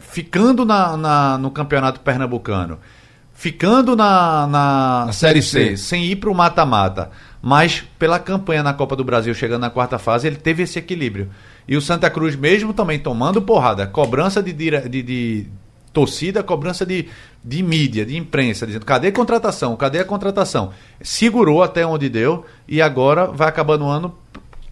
ficando 0.00 0.64
na- 0.64 0.96
na- 0.96 1.38
no 1.38 1.50
campeonato 1.50 2.00
pernambucano, 2.00 2.78
ficando 3.34 3.96
na, 3.96 4.46
na 4.46 5.04
Na 5.06 5.12
Série 5.12 5.42
C, 5.42 5.70
C. 5.70 5.76
sem 5.76 6.04
ir 6.04 6.16
para 6.16 6.30
o 6.30 6.34
mata-mata, 6.34 7.10
mas 7.40 7.82
pela 7.98 8.18
campanha 8.18 8.62
na 8.62 8.74
Copa 8.74 8.94
do 8.94 9.02
Brasil, 9.04 9.34
chegando 9.34 9.62
na 9.62 9.70
quarta 9.70 9.98
fase, 9.98 10.26
ele 10.26 10.36
teve 10.36 10.62
esse 10.62 10.78
equilíbrio. 10.78 11.30
E 11.66 11.76
o 11.76 11.80
Santa 11.80 12.10
Cruz, 12.10 12.36
mesmo 12.36 12.72
também 12.74 12.98
tomando 12.98 13.40
porrada, 13.40 13.86
cobrança 13.86 14.42
de, 14.42 14.52
de- 14.52 15.02
de 15.02 15.46
torcida, 15.92 16.42
cobrança 16.42 16.86
de, 16.86 17.08
de 17.44 17.62
mídia, 17.62 18.06
de 18.06 18.16
imprensa, 18.16 18.66
dizendo 18.66 18.86
cadê 18.86 19.08
a 19.08 19.12
contratação, 19.12 19.76
cadê 19.76 19.98
a 19.98 20.04
contratação? 20.04 20.72
Segurou 21.00 21.62
até 21.62 21.86
onde 21.86 22.08
deu 22.08 22.44
e 22.66 22.80
agora 22.80 23.26
vai 23.26 23.48
acabando 23.48 23.84
o 23.84 23.88
ano 23.88 24.14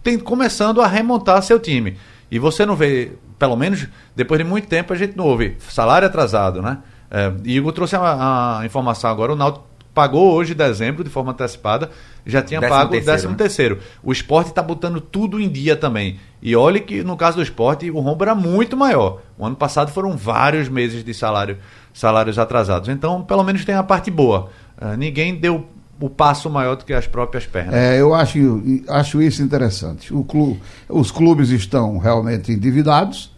tem, 0.03 0.17
começando 0.17 0.81
a 0.81 0.87
remontar 0.87 1.41
seu 1.43 1.59
time. 1.59 1.97
E 2.29 2.39
você 2.39 2.65
não 2.65 2.75
vê, 2.75 3.13
pelo 3.37 3.55
menos 3.55 3.87
depois 4.15 4.39
de 4.39 4.43
muito 4.43 4.67
tempo, 4.67 4.93
a 4.93 4.95
gente 4.95 5.15
não 5.15 5.25
ouve 5.25 5.57
salário 5.69 6.07
atrasado, 6.07 6.61
né? 6.61 6.79
É, 7.09 7.31
Igor 7.43 7.73
trouxe 7.73 7.95
a, 7.95 8.59
a 8.59 8.65
informação 8.65 9.09
agora, 9.09 9.33
o 9.33 9.35
Náutico 9.35 9.65
pagou 9.93 10.33
hoje 10.33 10.53
dezembro 10.53 11.03
de 11.03 11.09
forma 11.09 11.31
antecipada, 11.31 11.89
já 12.25 12.41
tinha 12.41 12.59
Décimo 12.59 12.77
pago 12.77 12.89
o 12.89 12.91
terceiro, 12.91 13.15
décimo 13.15 13.31
né? 13.31 13.37
terceiro. 13.37 13.79
O 14.03 14.11
esporte 14.11 14.49
está 14.49 14.61
botando 14.61 15.01
tudo 15.01 15.39
em 15.39 15.49
dia 15.49 15.75
também. 15.75 16.19
E 16.41 16.55
olhe 16.55 16.79
que 16.79 17.03
no 17.03 17.17
caso 17.17 17.37
do 17.37 17.43
esporte 17.43 17.89
o 17.89 17.99
rombo 17.99 18.23
era 18.23 18.35
muito 18.35 18.77
maior. 18.77 19.21
O 19.37 19.45
ano 19.45 19.55
passado 19.55 19.91
foram 19.91 20.15
vários 20.15 20.69
meses 20.69 21.03
de 21.03 21.13
salário, 21.13 21.57
salários 21.93 22.39
atrasados. 22.39 22.89
Então, 22.89 23.23
pelo 23.23 23.43
menos 23.43 23.65
tem 23.65 23.75
a 23.75 23.83
parte 23.83 24.09
boa. 24.09 24.49
Ah, 24.77 24.95
ninguém 24.95 25.35
deu 25.35 25.65
o 25.99 26.09
passo 26.09 26.49
maior 26.49 26.75
do 26.75 26.83
que 26.83 26.93
as 26.93 27.05
próprias 27.05 27.45
pernas. 27.45 27.75
É, 27.75 28.01
eu 28.01 28.13
acho, 28.13 28.39
acho 28.87 29.21
isso 29.21 29.43
interessante. 29.43 30.13
O 30.13 30.23
clu, 30.23 30.57
os 30.89 31.11
clubes 31.11 31.49
estão 31.49 31.99
realmente 31.99 32.51
endividados, 32.51 33.31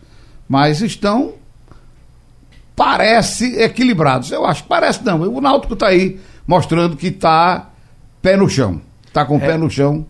mas 0.48 0.82
estão, 0.82 1.34
parece, 2.74 3.60
equilibrados. 3.60 4.32
Eu 4.32 4.46
acho 4.46 4.64
que 4.64 4.70
parece 4.70 5.04
não. 5.04 5.22
O 5.22 5.42
Náutico 5.42 5.74
está 5.74 5.88
aí 5.88 6.20
mostrando 6.46 6.96
que 6.96 7.08
está 7.08 7.70
pé 8.22 8.36
no 8.36 8.50
chão. 8.50 8.82
Está 9.06 9.26
com 9.26 9.38
o 9.38 9.40
pé 9.40 9.58
no 9.58 9.70
chão 9.70 10.06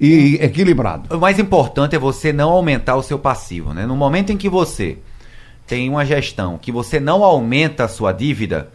e 0.00 0.34
equilibrado. 0.40 1.14
O 1.14 1.20
mais 1.20 1.38
importante 1.38 1.94
é 1.94 1.98
você 1.98 2.32
não 2.32 2.50
aumentar 2.50 2.96
o 2.96 3.02
seu 3.02 3.18
passivo, 3.18 3.72
né? 3.72 3.86
No 3.86 3.96
momento 3.96 4.30
em 4.30 4.36
que 4.36 4.48
você 4.48 4.98
tem 5.66 5.88
uma 5.88 6.04
gestão 6.04 6.58
que 6.58 6.72
você 6.72 6.98
não 6.98 7.24
aumenta 7.24 7.84
a 7.84 7.88
sua 7.88 8.12
dívida, 8.12 8.68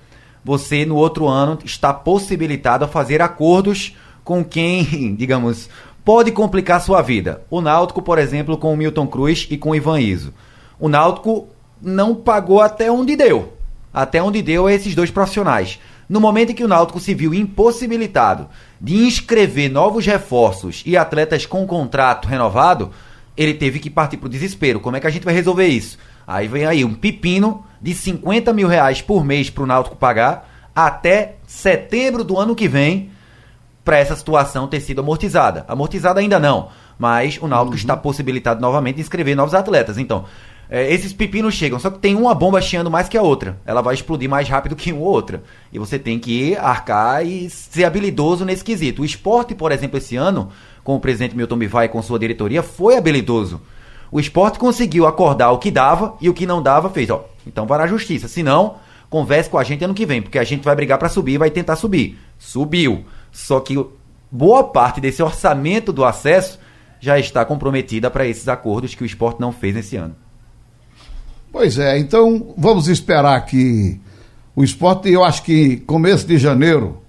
você 0.44 0.86
no 0.86 0.96
outro 0.96 1.28
ano 1.28 1.60
está 1.66 1.94
possibilitado 1.94 2.86
a 2.86 2.88
fazer 2.88 3.22
acordos 3.22 3.96
com 4.24 4.44
quem, 4.44 5.14
digamos, 5.20 5.70
pode 6.04 6.32
complicar 6.32 6.78
a 6.78 6.82
sua 6.82 7.02
vida. 7.02 7.42
O 7.50 7.60
Náutico, 7.60 8.02
por 8.02 8.18
exemplo, 8.18 8.58
com 8.58 8.74
o 8.74 8.78
Milton 8.78 9.08
Cruz 9.08 9.46
e 9.50 9.58
com 9.58 9.72
o 9.72 9.76
Ivan 9.76 10.00
Iso. 10.00 10.34
O 10.80 10.88
Náutico 10.88 11.50
não 11.82 12.16
pagou 12.16 12.62
até 12.62 12.90
onde 12.90 13.16
deu. 13.18 13.54
Até 13.94 14.24
onde 14.24 14.42
deu 14.42 14.68
a 14.68 14.74
esses 14.74 14.96
dois 14.96 15.12
profissionais. 15.12 15.80
No 16.10 16.22
momento 16.22 16.52
em 16.52 16.56
que 16.56 16.64
o 16.64 16.68
Náutico 16.68 17.00
se 17.00 17.14
viu 17.14 17.34
impossibilitado 17.34 18.48
de 18.80 18.96
inscrever 18.96 19.70
novos 19.70 20.06
reforços 20.06 20.84
e 20.86 20.96
atletas 20.96 21.46
com 21.46 21.68
contrato 21.68 22.28
renovado, 22.28 22.92
ele 23.36 23.54
teve 23.54 23.80
que 23.80 23.90
partir 23.90 24.18
para 24.18 24.28
o 24.28 24.30
desespero. 24.30 24.80
Como 24.80 24.96
é 24.96 25.00
que 25.00 25.08
a 25.08 25.10
gente 25.10 25.26
vai 25.26 25.34
resolver 25.34 25.68
isso? 25.68 25.98
Aí 26.26 26.48
vem 26.48 26.66
aí 26.66 26.86
um 26.86 26.94
pepino 26.94 27.66
de 27.82 27.94
50 27.94 28.54
mil 28.54 28.68
reais 28.68 29.02
por 29.02 29.24
mês 29.24 29.50
para 29.50 29.64
o 29.64 29.68
Náutico 29.68 29.96
pagar 29.96 30.50
até 30.76 31.36
setembro 31.46 32.24
do 32.24 32.38
ano 32.38 32.56
que 32.56 32.68
vem 32.68 33.12
para 33.84 33.98
essa 33.98 34.16
situação 34.16 34.68
ter 34.68 34.80
sido 34.80 35.02
amortizada. 35.02 35.66
Amortizada 35.68 36.20
ainda 36.20 36.40
não, 36.40 36.70
mas 37.00 37.38
o 37.42 37.48
Náutico 37.48 37.78
está 37.78 37.96
possibilitado 37.96 38.62
novamente 38.62 38.96
de 38.96 39.02
inscrever 39.02 39.36
novos 39.36 39.54
atletas. 39.54 39.98
Então, 39.98 40.26
é, 40.70 40.92
esses 40.92 41.14
pepinos 41.14 41.54
chegam, 41.54 41.80
só 41.80 41.90
que 41.90 42.00
tem 42.00 42.16
uma 42.16 42.36
bomba 42.36 42.60
chiando 42.60 42.92
mais 42.92 43.08
que 43.08 43.18
a 43.18 43.22
outra. 43.22 43.58
Ela 43.66 43.82
vai 43.82 43.94
explodir 43.94 44.30
mais 44.30 44.50
rápido 44.50 44.76
que 44.76 44.92
uma 44.92 45.02
ou 45.02 45.08
outra. 45.08 45.44
E 45.72 45.80
você 45.80 45.98
tem 45.98 46.20
que 46.20 46.56
arcar 46.58 47.26
e 47.26 47.50
ser 47.50 47.86
habilidoso 47.86 48.44
nesse 48.44 48.64
quesito. 48.64 49.02
O 49.02 49.06
esporte, 49.06 49.56
por 49.56 49.72
exemplo, 49.72 49.98
esse 49.98 50.18
ano, 50.18 50.50
com 50.84 50.96
o 50.96 51.00
presidente 51.00 51.36
Milton 51.36 51.58
Bivai 51.58 51.86
e 51.86 51.90
com 51.90 52.02
sua 52.02 52.20
diretoria, 52.20 52.62
foi 52.62 52.98
habilidoso. 52.98 53.62
O 54.12 54.20
esporte 54.20 54.60
conseguiu 54.60 55.08
acordar 55.08 55.52
o 55.52 55.58
que 55.58 55.72
dava 55.72 56.16
e 56.20 56.30
o 56.30 56.34
que 56.34 56.46
não 56.46 56.62
dava 56.62 56.90
fez, 56.90 57.10
ó. 57.10 57.26
Então 57.46 57.66
vai 57.66 57.78
na 57.78 57.88
justiça. 57.88 58.28
Se 58.28 58.44
não, 58.44 58.76
converse 59.10 59.50
com 59.50 59.58
a 59.58 59.64
gente 59.64 59.84
ano 59.84 59.94
que 59.94 60.06
vem, 60.06 60.22
porque 60.22 60.40
a 60.40 60.44
gente 60.44 60.64
vai 60.64 60.76
brigar 60.76 60.98
para 60.98 61.10
subir 61.10 61.34
e 61.34 61.38
vai 61.38 61.50
tentar 61.50 61.78
subir. 61.78 62.18
Subiu. 62.38 63.06
Só 63.32 63.60
que 63.62 63.76
boa 64.30 64.66
parte 64.66 65.00
desse 65.00 65.24
orçamento 65.24 65.94
do 65.94 66.04
acesso 66.04 66.60
já 67.00 67.18
está 67.18 67.46
comprometida 67.46 68.10
para 68.10 68.28
esses 68.28 68.48
acordos 68.48 68.96
que 68.96 69.04
o 69.04 69.06
esporte 69.06 69.40
não 69.40 69.52
fez 69.52 69.76
nesse 69.76 69.96
ano. 69.96 70.16
Pois 71.58 71.80
é, 71.80 71.98
então 71.98 72.54
vamos 72.56 72.88
esperar 72.88 73.44
que 73.44 74.00
o 74.56 74.64
esporte, 74.64 75.10
eu 75.10 75.24
acho 75.24 75.42
que 75.42 75.78
começo 75.78 76.28
de 76.28 76.38
janeiro, 76.38 77.02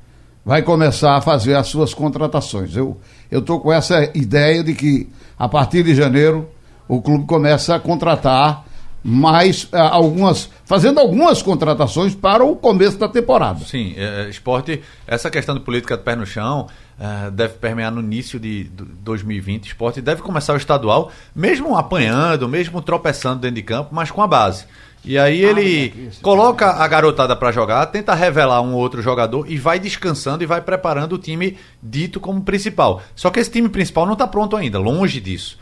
vai 0.42 0.62
começar 0.62 1.18
a 1.18 1.20
fazer 1.20 1.54
as 1.54 1.66
suas 1.66 1.92
contratações. 1.92 2.74
Eu 2.74 2.96
estou 3.30 3.61
com 3.61 3.70
essa 3.70 4.11
ideia 4.14 4.64
de 4.64 4.72
que 4.72 5.06
a 5.38 5.46
partir 5.50 5.82
de 5.82 5.94
janeiro 5.94 6.48
o 6.88 7.02
clube 7.02 7.26
começa 7.26 7.74
a 7.74 7.78
contratar 7.78 8.64
mais 9.02 9.68
ah, 9.72 9.88
algumas, 9.88 10.50
fazendo 10.64 10.98
algumas 11.00 11.42
contratações 11.42 12.14
para 12.14 12.44
o 12.44 12.56
começo 12.56 12.98
da 12.98 13.08
temporada. 13.08 13.61
Sim, 13.64 13.94
é, 13.96 14.26
é, 14.26 14.28
esporte, 14.28 14.82
essa 15.06 15.30
questão 15.30 15.54
de 15.54 15.61
política 15.61 15.96
de 15.96 16.02
pé 16.02 16.16
no 16.16 16.26
chão 16.26 16.66
é, 16.98 17.30
deve 17.30 17.54
permear 17.54 17.92
no 17.92 18.00
início 18.00 18.38
de, 18.38 18.64
de 18.64 18.84
2020. 18.84 19.66
Esporte 19.66 20.00
deve 20.00 20.22
começar 20.22 20.52
o 20.52 20.56
estadual, 20.56 21.11
mesmo 21.34 21.76
apanhando, 21.76 22.48
mesmo 22.48 22.82
tropeçando 22.82 23.40
dentro 23.40 23.56
de 23.56 23.62
campo, 23.62 23.94
mas 23.94 24.11
com 24.11 24.22
a 24.22 24.26
base. 24.26 24.66
E 25.04 25.16
aí 25.16 25.40
ele 25.40 26.11
coloca 26.20 26.66
a 26.72 26.88
garotada 26.88 27.37
para 27.37 27.52
jogar, 27.52 27.87
tenta 27.87 28.14
revelar 28.14 28.61
um 28.61 28.74
outro 28.74 29.00
jogador 29.00 29.48
e 29.48 29.56
vai 29.56 29.78
descansando 29.78 30.42
e 30.42 30.46
vai 30.46 30.61
preparando 30.61 31.14
o 31.14 31.18
time 31.18 31.56
dito 31.82 32.18
como 32.18 32.42
principal. 32.42 33.00
Só 33.14 33.30
que 33.30 33.38
esse 33.38 33.50
time 33.50 33.68
principal 33.68 34.04
não 34.04 34.14
está 34.14 34.26
pronto 34.26 34.56
ainda, 34.56 34.78
longe 34.78 35.20
disso. 35.20 35.56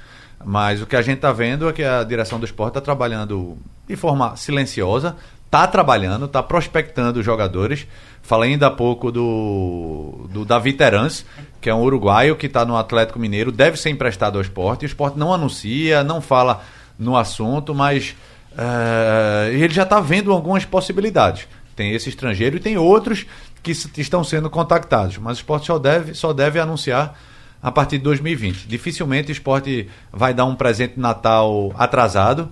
Mas 0.44 0.81
o 0.83 0.87
que 0.87 0.96
a 0.96 1.03
gente 1.03 1.16
está 1.16 1.33
vendo 1.33 1.68
é 1.68 1.72
que 1.72 1.83
a 1.83 2.05
direção 2.05 2.38
do 2.38 2.44
esporte 2.44 2.72
está 2.72 2.81
trabalhando 2.81 3.57
de 3.88 3.96
forma 3.96 4.37
silenciosa, 4.37 5.16
está 5.44 5.66
trabalhando, 5.66 6.27
está 6.27 6.42
prospectando 6.42 7.20
os 7.20 7.25
jogadores. 7.25 7.87
Falei 8.22 8.53
ainda 8.53 8.66
há 8.66 8.70
pouco 8.70 9.11
do, 9.11 10.29
do 10.31 10.44
Davi 10.44 10.72
Terans, 10.72 11.25
que 11.61 11.70
é 11.70 11.75
um 11.75 11.81
uruguaio 11.83 12.37
que 12.37 12.46
está 12.46 12.64
no 12.64 12.77
Atlético 12.77 13.18
Mineiro, 13.18 13.51
deve 13.51 13.77
ser 13.77 13.90
emprestado 13.90 14.37
ao 14.37 14.42
esporte. 14.42 14.85
O 14.85 14.87
esporte 14.87 15.18
não 15.18 15.33
anuncia, 15.33 16.05
não 16.05 16.20
fala 16.20 16.62
no 16.99 17.16
assunto, 17.16 17.75
mas 17.75 18.16
uh, 18.53 19.51
ele 19.53 19.72
já 19.72 19.85
está 19.85 20.01
vendo 20.01 20.33
algumas 20.33 20.64
possibilidades. 20.64 21.46
Tem 21.75 21.92
esse 21.92 22.09
estrangeiro 22.09 22.57
e 22.57 22.61
tem 22.61 22.77
outros 22.77 23.27
que 23.62 23.72
estão 24.01 24.22
sendo 24.22 24.49
contactados, 24.49 25.18
mas 25.18 25.38
o 25.38 25.40
esporte 25.40 25.66
só 25.66 25.79
deve, 25.79 26.14
só 26.14 26.33
deve 26.33 26.61
anunciar 26.61 27.18
a 27.62 27.73
partir 27.73 27.99
de 27.99 28.05
2020. 28.05 28.66
Dificilmente 28.66 29.31
o 29.31 29.33
esporte 29.33 29.88
vai 30.12 30.33
dar 30.33 30.45
um 30.45 30.55
presente 30.55 30.95
de 30.95 31.01
Natal 31.01 31.73
atrasado, 31.77 32.49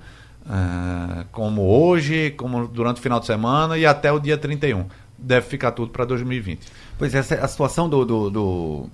uh, 0.47 1.25
como 1.31 1.63
hoje, 1.63 2.31
como 2.37 2.67
durante 2.67 2.99
o 2.99 3.03
final 3.03 3.21
de 3.21 3.27
semana 3.27 3.79
e 3.79 3.87
até 3.87 4.13
o 4.13 4.19
dia 4.19 4.37
31. 4.37 4.87
Deve 5.17 5.47
ficar 5.47 5.73
tudo 5.73 5.91
para 5.91 6.05
2020. 6.05 6.67
Pois 6.99 7.15
é, 7.15 7.19
a 7.19 7.49
situação 7.49 7.89
do, 7.89 8.05
do, 8.05 8.31
do, 8.31 8.87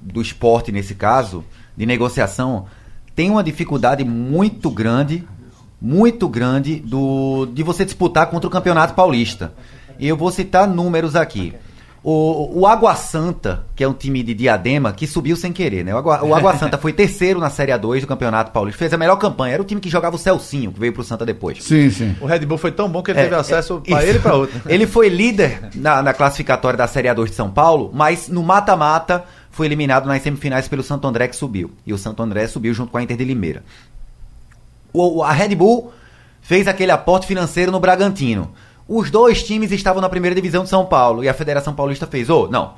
do 0.00 0.22
esporte, 0.22 0.70
nesse 0.70 0.94
caso, 0.94 1.44
de 1.76 1.86
negociação, 1.86 2.66
tem 3.14 3.30
uma 3.30 3.42
dificuldade 3.42 4.04
muito 4.04 4.70
grande, 4.70 5.26
muito 5.80 6.28
grande, 6.28 6.76
do, 6.76 7.46
de 7.46 7.62
você 7.62 7.84
disputar 7.84 8.28
contra 8.28 8.48
o 8.48 8.50
Campeonato 8.50 8.94
Paulista. 8.94 9.52
Eu 9.98 10.16
vou 10.16 10.30
citar 10.30 10.68
números 10.68 11.16
aqui. 11.16 11.54
O, 12.04 12.60
o 12.60 12.66
Água 12.66 12.96
Santa, 12.96 13.64
que 13.76 13.84
é 13.84 13.88
um 13.88 13.92
time 13.92 14.24
de 14.24 14.34
Diadema, 14.34 14.92
que 14.92 15.06
subiu 15.06 15.36
sem 15.36 15.52
querer, 15.52 15.84
né? 15.84 15.94
O 15.94 15.98
Água, 15.98 16.24
o 16.24 16.34
Água 16.34 16.56
Santa 16.58 16.76
foi 16.76 16.92
terceiro 16.92 17.38
na 17.38 17.48
Série 17.48 17.70
A2 17.70 18.00
do 18.00 18.08
Campeonato 18.08 18.50
Paulista, 18.50 18.78
fez 18.78 18.92
a 18.92 18.98
melhor 18.98 19.16
campanha. 19.16 19.54
Era 19.54 19.62
o 19.62 19.64
time 19.64 19.80
que 19.80 19.88
jogava 19.88 20.16
o 20.16 20.18
Celcinho, 20.18 20.72
que 20.72 20.80
veio 20.80 20.92
pro 20.92 21.04
Santa 21.04 21.24
depois. 21.24 21.62
Sim, 21.62 21.90
sim. 21.90 22.16
O 22.20 22.26
Red 22.26 22.40
Bull 22.40 22.58
foi 22.58 22.72
tão 22.72 22.88
bom 22.88 23.04
que 23.04 23.12
ele 23.12 23.20
é, 23.20 23.22
teve 23.24 23.36
acesso 23.36 23.80
é, 23.86 23.90
para 23.90 24.04
ele 24.04 24.18
e 24.18 24.20
para 24.20 24.34
outro. 24.34 24.60
Ele 24.66 24.86
foi 24.86 25.08
líder 25.08 25.70
na, 25.76 26.02
na 26.02 26.12
classificatória 26.12 26.76
da 26.76 26.88
Série 26.88 27.08
A2 27.08 27.26
de 27.26 27.34
São 27.34 27.50
Paulo, 27.50 27.90
mas 27.94 28.28
no 28.28 28.42
mata-mata 28.42 29.24
foi 29.52 29.66
eliminado 29.66 30.06
nas 30.06 30.22
semifinais 30.22 30.66
pelo 30.66 30.82
Santo 30.82 31.06
André, 31.06 31.28
que 31.28 31.36
subiu. 31.36 31.70
E 31.86 31.92
o 31.92 31.98
Santo 31.98 32.22
André 32.22 32.48
subiu 32.48 32.74
junto 32.74 32.90
com 32.90 32.98
a 32.98 33.02
Inter 33.02 33.16
de 33.16 33.24
Limeira. 33.24 33.62
O, 34.92 35.22
a 35.22 35.30
Red 35.30 35.54
Bull 35.54 35.92
fez 36.40 36.66
aquele 36.66 36.90
aporte 36.90 37.26
financeiro 37.26 37.70
no 37.70 37.78
Bragantino. 37.78 38.52
Os 38.94 39.10
dois 39.10 39.42
times 39.42 39.72
estavam 39.72 40.02
na 40.02 40.08
primeira 40.10 40.34
divisão 40.34 40.64
de 40.64 40.68
São 40.68 40.84
Paulo 40.84 41.24
e 41.24 41.28
a 41.28 41.32
Federação 41.32 41.72
Paulista 41.72 42.06
fez, 42.06 42.28
ou 42.28 42.44
oh, 42.44 42.50
não, 42.50 42.74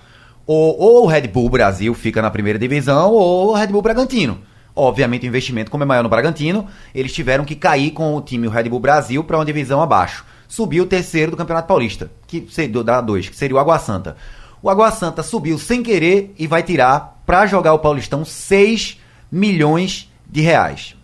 ou, 0.46 0.79
ou 0.79 1.03
o 1.03 1.07
Red 1.09 1.22
Bull 1.22 1.50
Brasil 1.50 1.92
fica 1.92 2.22
na 2.22 2.31
primeira 2.31 2.57
divisão 2.57 3.11
ou 3.11 3.48
o 3.48 3.53
Red 3.53 3.66
Bull 3.66 3.83
Bragantino. 3.83 4.38
Obviamente 4.77 5.24
o 5.24 5.27
investimento, 5.27 5.72
como 5.72 5.83
é 5.83 5.87
maior 5.87 6.05
no 6.05 6.09
Bragantino, 6.09 6.68
eles 6.94 7.12
tiveram 7.12 7.44
que 7.44 7.57
cair 7.57 7.90
com 7.90 8.14
o 8.14 8.20
time 8.20 8.46
o 8.46 8.50
Red 8.50 8.68
Bull 8.68 8.79
Brasil 8.79 9.24
para 9.24 9.38
uma 9.38 9.44
divisão 9.44 9.83
abaixo. 9.83 10.24
Subiu 10.46 10.85
o 10.85 10.87
terceiro 10.87 11.33
do 11.33 11.37
Campeonato 11.37 11.66
Paulista, 11.66 12.09
que 12.29 12.46
seria 12.48 12.85
da 12.85 13.00
dois, 13.00 13.29
que 13.29 13.35
seria 13.35 13.57
o 13.57 13.59
Água 13.59 13.81
Santa. 13.81 14.16
O 14.62 14.70
Água 14.70 14.92
Santa 14.92 15.20
subiu 15.20 15.59
sem 15.59 15.83
querer 15.83 16.33
e 16.38 16.46
vai 16.46 16.62
tirar 16.62 17.22
para 17.27 17.44
jogar 17.44 17.74
o 17.74 17.81
Paulistão 17.81 18.24
6 18.24 19.00
milhões 19.33 20.09
de 20.31 20.42
reais. 20.42 20.94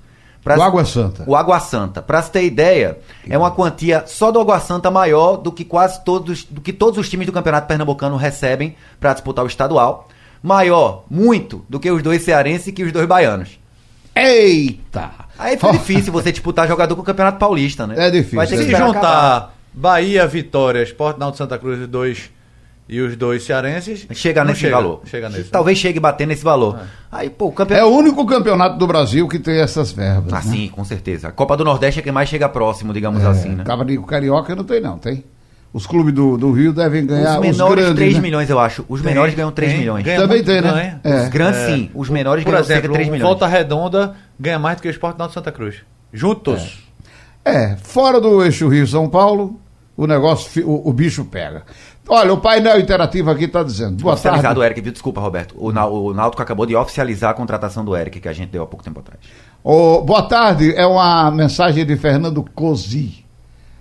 Pra, 0.43 0.59
o 0.59 0.63
Água 0.63 0.85
Santa. 0.85 1.25
O 1.27 1.37
Água 1.37 1.61
Santa. 1.61 2.01
Para 2.01 2.23
você 2.23 2.31
ter 2.31 2.45
ideia, 2.45 2.99
é 3.29 3.37
uma 3.37 3.51
quantia 3.51 4.05
só 4.07 4.31
do 4.31 4.41
Água 4.41 4.59
Santa 4.59 4.91
maior 4.91 5.37
do 5.37 5.53
que 5.53 5.65
quase 5.65 6.03
todos, 6.03 6.45
do 6.45 6.61
que 6.61 6.73
todos 6.73 6.99
os 6.99 7.09
times 7.09 7.27
do 7.27 7.33
Campeonato 7.33 7.67
Pernambucano 7.67 8.17
recebem 8.17 8.75
para 8.99 9.13
disputar 9.13 9.45
o 9.45 9.49
estadual. 9.49 10.09
Maior, 10.43 11.05
muito, 11.11 11.65
do 11.69 11.79
que 11.79 11.91
os 11.91 12.03
dois 12.03 12.23
cearenses 12.23 12.69
e 12.69 12.73
que 12.73 12.83
os 12.83 12.93
dois 12.93 13.07
baianos. 13.07 13.59
Eita! 14.17 15.11
Aí 15.39 15.59
foi 15.59 15.73
difícil 15.73 16.13
você 16.13 16.33
disputar 16.33 16.67
jogador 16.67 16.95
com 16.97 17.03
o 17.03 17.05
Campeonato 17.05 17.39
Paulista, 17.39 17.87
né? 17.87 17.95
É 17.99 18.11
difícil. 18.11 18.37
Vai 18.37 18.47
ter 18.47 18.57
que 18.57 18.65
Se 18.65 18.71
juntar 18.71 18.99
acabar. 18.99 19.55
Bahia, 19.73 20.27
Vitória, 20.27 20.83
Sport 20.83 21.19
Náutico 21.19 21.39
Santa 21.39 21.59
Cruz, 21.59 21.87
dois 21.87 22.31
e 22.91 23.01
os 23.01 23.17
dois 23.17 23.45
cearenses. 23.45 24.07
Chega 24.13 24.45
nesse 24.45 24.61
chega, 24.61 24.77
valor. 24.77 25.01
Chega 25.07 25.29
nesse, 25.29 25.51
Talvez 25.51 25.79
né? 25.79 25.83
chegue 25.83 26.01
batendo 26.01 26.29
nesse 26.29 26.43
valor. 26.43 26.77
É. 26.77 26.85
Aí, 27.13 27.31
pô, 27.31 27.47
o 27.47 27.53
campeonato... 27.53 27.87
É 27.87 27.89
o 27.89 27.97
único 27.97 28.27
campeonato 28.27 28.77
do 28.77 28.87
Brasil 28.87 29.29
que 29.29 29.39
tem 29.39 29.61
essas 29.61 29.93
verbas. 29.93 30.33
Ah, 30.33 30.37
né? 30.37 30.43
sim, 30.43 30.69
com 30.69 30.85
certeza. 30.85 31.29
A 31.29 31.33
Copa 31.33 31.57
do 31.57 31.65
Nordeste 31.65 32.01
é 32.01 32.03
quem 32.03 32.13
mais 32.13 32.29
chega 32.29 32.49
próximo, 32.49 32.93
digamos 32.93 33.23
é, 33.23 33.27
assim, 33.29 33.51
né? 33.51 33.65
O 33.99 34.03
Carioca 34.03 34.57
não 34.57 34.65
tem, 34.65 34.81
não, 34.81 34.99
tem? 34.99 35.25
Os 35.73 35.87
clubes 35.87 36.13
do, 36.13 36.37
do 36.37 36.51
Rio 36.51 36.73
devem 36.73 37.07
ganhar 37.07 37.39
os 37.39 37.47
menores 37.47 37.85
os 37.85 37.91
grandes, 37.91 37.95
3 37.95 38.15
né? 38.15 38.21
milhões, 38.21 38.51
eu 38.51 38.59
acho. 38.59 38.85
Os 38.89 39.01
tem, 39.01 39.11
menores 39.11 39.35
ganham 39.37 39.53
3 39.53 39.71
tem, 39.71 39.81
milhões. 39.81 40.05
Ganha 40.05 40.21
Também 40.21 40.43
tem, 40.43 40.61
né? 40.61 40.99
É. 41.05 41.23
Os 41.23 41.29
grandes, 41.29 41.61
é. 41.61 41.67
sim. 41.67 41.91
Os 41.95 42.11
menores 42.11 42.43
Por 42.43 42.51
ganham 42.51 42.65
exemplo, 42.65 42.83
cerca 42.83 42.95
3 42.95 43.09
milhões. 43.09 43.23
Volta 43.23 43.47
Redonda 43.47 44.17
ganha 44.39 44.59
mais 44.59 44.79
do 44.79 44.83
que 44.83 44.89
o 44.89 44.91
Esporte 44.91 45.17
Náutico 45.17 45.39
Santa 45.39 45.53
Cruz. 45.53 45.77
Juntos. 46.13 46.83
É. 47.45 47.55
é. 47.55 47.77
fora 47.77 48.21
do 48.21 48.43
eixo 48.43 48.67
Rio-São 48.67 49.09
Paulo, 49.09 49.61
o 49.97 50.09
negócio, 50.09 50.69
o, 50.69 50.89
o 50.89 50.93
bicho 50.93 51.25
pega. 51.27 51.63
Olha, 52.13 52.33
o 52.33 52.39
painel 52.39 52.81
interativo 52.81 53.31
aqui 53.31 53.45
está 53.45 53.63
dizendo. 53.63 54.03
Boa 54.03 54.15
Oficializado 54.15 54.55
tarde. 54.55 54.61
o 54.61 54.65
Eric, 54.65 54.81
viu? 54.81 54.93
Desculpa, 54.93 55.21
Roberto. 55.21 55.55
O, 55.57 55.69
o 55.69 56.13
Náutico 56.13 56.43
acabou 56.43 56.67
de 56.67 56.75
oficializar 56.75 57.31
a 57.31 57.35
contratação 57.35 57.85
do 57.85 57.97
Eric, 57.97 58.19
que 58.19 58.29
a 58.29 58.33
gente 58.33 58.51
deu 58.51 58.65
há 58.65 58.67
pouco 58.67 58.85
tempo 58.85 58.99
atrás. 58.99 59.21
Oh, 59.63 60.03
boa 60.03 60.25
tarde, 60.25 60.75
é 60.75 60.85
uma 60.85 61.31
mensagem 61.31 61.87
de 61.87 61.97
Fernando 61.97 62.45
Cosi. 62.53 63.25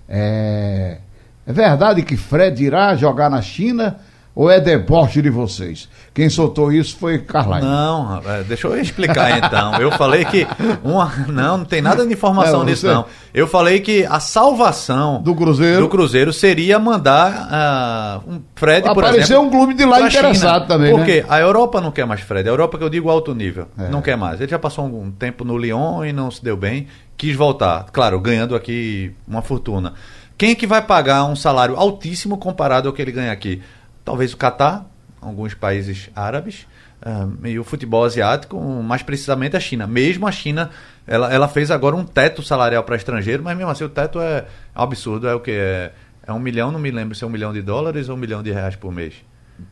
É, 0.08 1.00
é 1.44 1.52
verdade 1.52 2.04
que 2.04 2.16
Fred 2.16 2.64
irá 2.64 2.96
jogar 2.96 3.32
na 3.32 3.42
China 3.42 3.98
ou 4.40 4.50
é 4.50 4.58
deboche 4.58 5.22
de 5.22 5.30
vocês? 5.30 5.90
Quem 6.14 6.30
soltou 6.30 6.72
isso 6.72 6.96
foi 6.96 7.20
Carlyle. 7.20 7.62
Não, 7.62 8.22
deixa 8.48 8.68
eu 8.68 8.80
explicar 8.80 9.38
então. 9.38 9.74
Eu 9.82 9.92
falei 9.92 10.24
que 10.24 10.48
uma, 10.82 11.12
não, 11.28 11.58
não 11.58 11.66
tem 11.66 11.82
nada 11.82 12.08
de 12.08 12.14
informação 12.14 12.62
é, 12.62 12.68
nisso 12.68 12.88
não. 12.88 13.06
Eu 13.34 13.48
falei 13.48 13.82
que 13.82 14.06
a 14.06 14.22
salvação 14.22 15.22
do 15.22 15.36
Cruzeiro, 15.36 15.82
do 15.82 15.90
Cruzeiro 15.90 16.32
seria 16.32 16.80
mandar 16.80 18.24
uh, 18.26 18.32
um 18.32 18.42
Fred, 18.56 18.84
por 18.84 19.04
Aparecer 19.04 19.34
exemplo, 19.34 19.44
um 19.44 19.50
clube 19.50 19.74
de 19.74 19.84
lá 19.84 20.00
interessado 20.00 20.36
China. 20.36 20.68
também, 20.68 20.96
Porque 20.96 21.20
né? 21.20 21.26
a 21.28 21.38
Europa 21.42 21.82
não 21.82 21.92
quer 21.92 22.06
mais 22.06 22.22
Fred. 22.22 22.48
A 22.48 22.52
Europa 22.54 22.78
que 22.78 22.84
eu 22.86 22.90
digo 22.90 23.10
alto 23.10 23.36
nível, 23.36 23.68
é. 23.78 23.90
não 23.90 24.02
quer 24.02 24.16
mais. 24.16 24.40
Ele 24.40 24.50
já 24.50 24.58
passou 24.58 24.86
um 24.86 25.12
tempo 25.12 25.44
no 25.44 25.58
Lyon 25.58 26.06
e 26.06 26.14
não 26.14 26.32
se 26.32 26.42
deu 26.42 26.56
bem, 26.56 26.88
quis 27.18 27.36
voltar. 27.36 27.88
Claro, 27.92 28.18
ganhando 28.22 28.56
aqui 28.56 29.14
uma 29.28 29.42
fortuna. 29.42 29.96
Quem 30.38 30.52
é 30.52 30.56
que 30.56 30.66
vai 30.66 30.82
pagar 30.82 31.26
um 31.26 31.36
salário 31.36 31.76
altíssimo 31.76 32.38
comparado 32.38 32.88
ao 32.88 32.94
que 32.94 33.02
ele 33.02 33.12
ganha 33.12 33.34
aqui? 33.34 33.62
Talvez 34.04 34.34
o 34.34 34.38
Catar, 34.38 34.86
alguns 35.22 35.54
países 35.54 36.10
árabes, 36.16 36.66
um, 37.06 37.48
e 37.48 37.58
o 37.58 37.64
futebol 37.64 38.04
asiático, 38.04 38.60
mais 38.84 39.02
precisamente 39.04 39.56
a 39.56 39.60
China. 39.60 39.88
Mesmo 39.88 40.28
a 40.28 40.32
China, 40.32 40.70
ela, 41.08 41.34
ela 41.34 41.48
fez 41.48 41.72
agora 41.72 41.96
um 41.96 42.04
teto 42.04 42.44
salarial 42.44 42.84
para 42.84 42.96
estrangeiro, 42.96 43.44
mas 43.44 43.58
mesmo 43.58 43.72
assim 43.72 43.84
o 43.84 43.90
teto 43.90 44.20
é 44.20 44.46
absurdo, 44.76 45.28
é 45.28 45.34
o 45.34 45.40
que? 45.40 45.52
É, 45.52 45.92
é 46.28 46.34
um 46.34 46.40
milhão, 46.40 46.72
não 46.72 46.80
me 46.80 46.92
lembro 46.92 47.16
se 47.16 47.24
é 47.24 47.28
um 47.28 47.30
milhão 47.30 47.54
de 47.54 47.62
dólares 47.62 48.10
ou 48.10 48.16
um 48.16 48.20
milhão 48.20 48.44
de 48.44 48.52
reais 48.52 48.76
por 48.76 48.92
mês. 48.92 49.16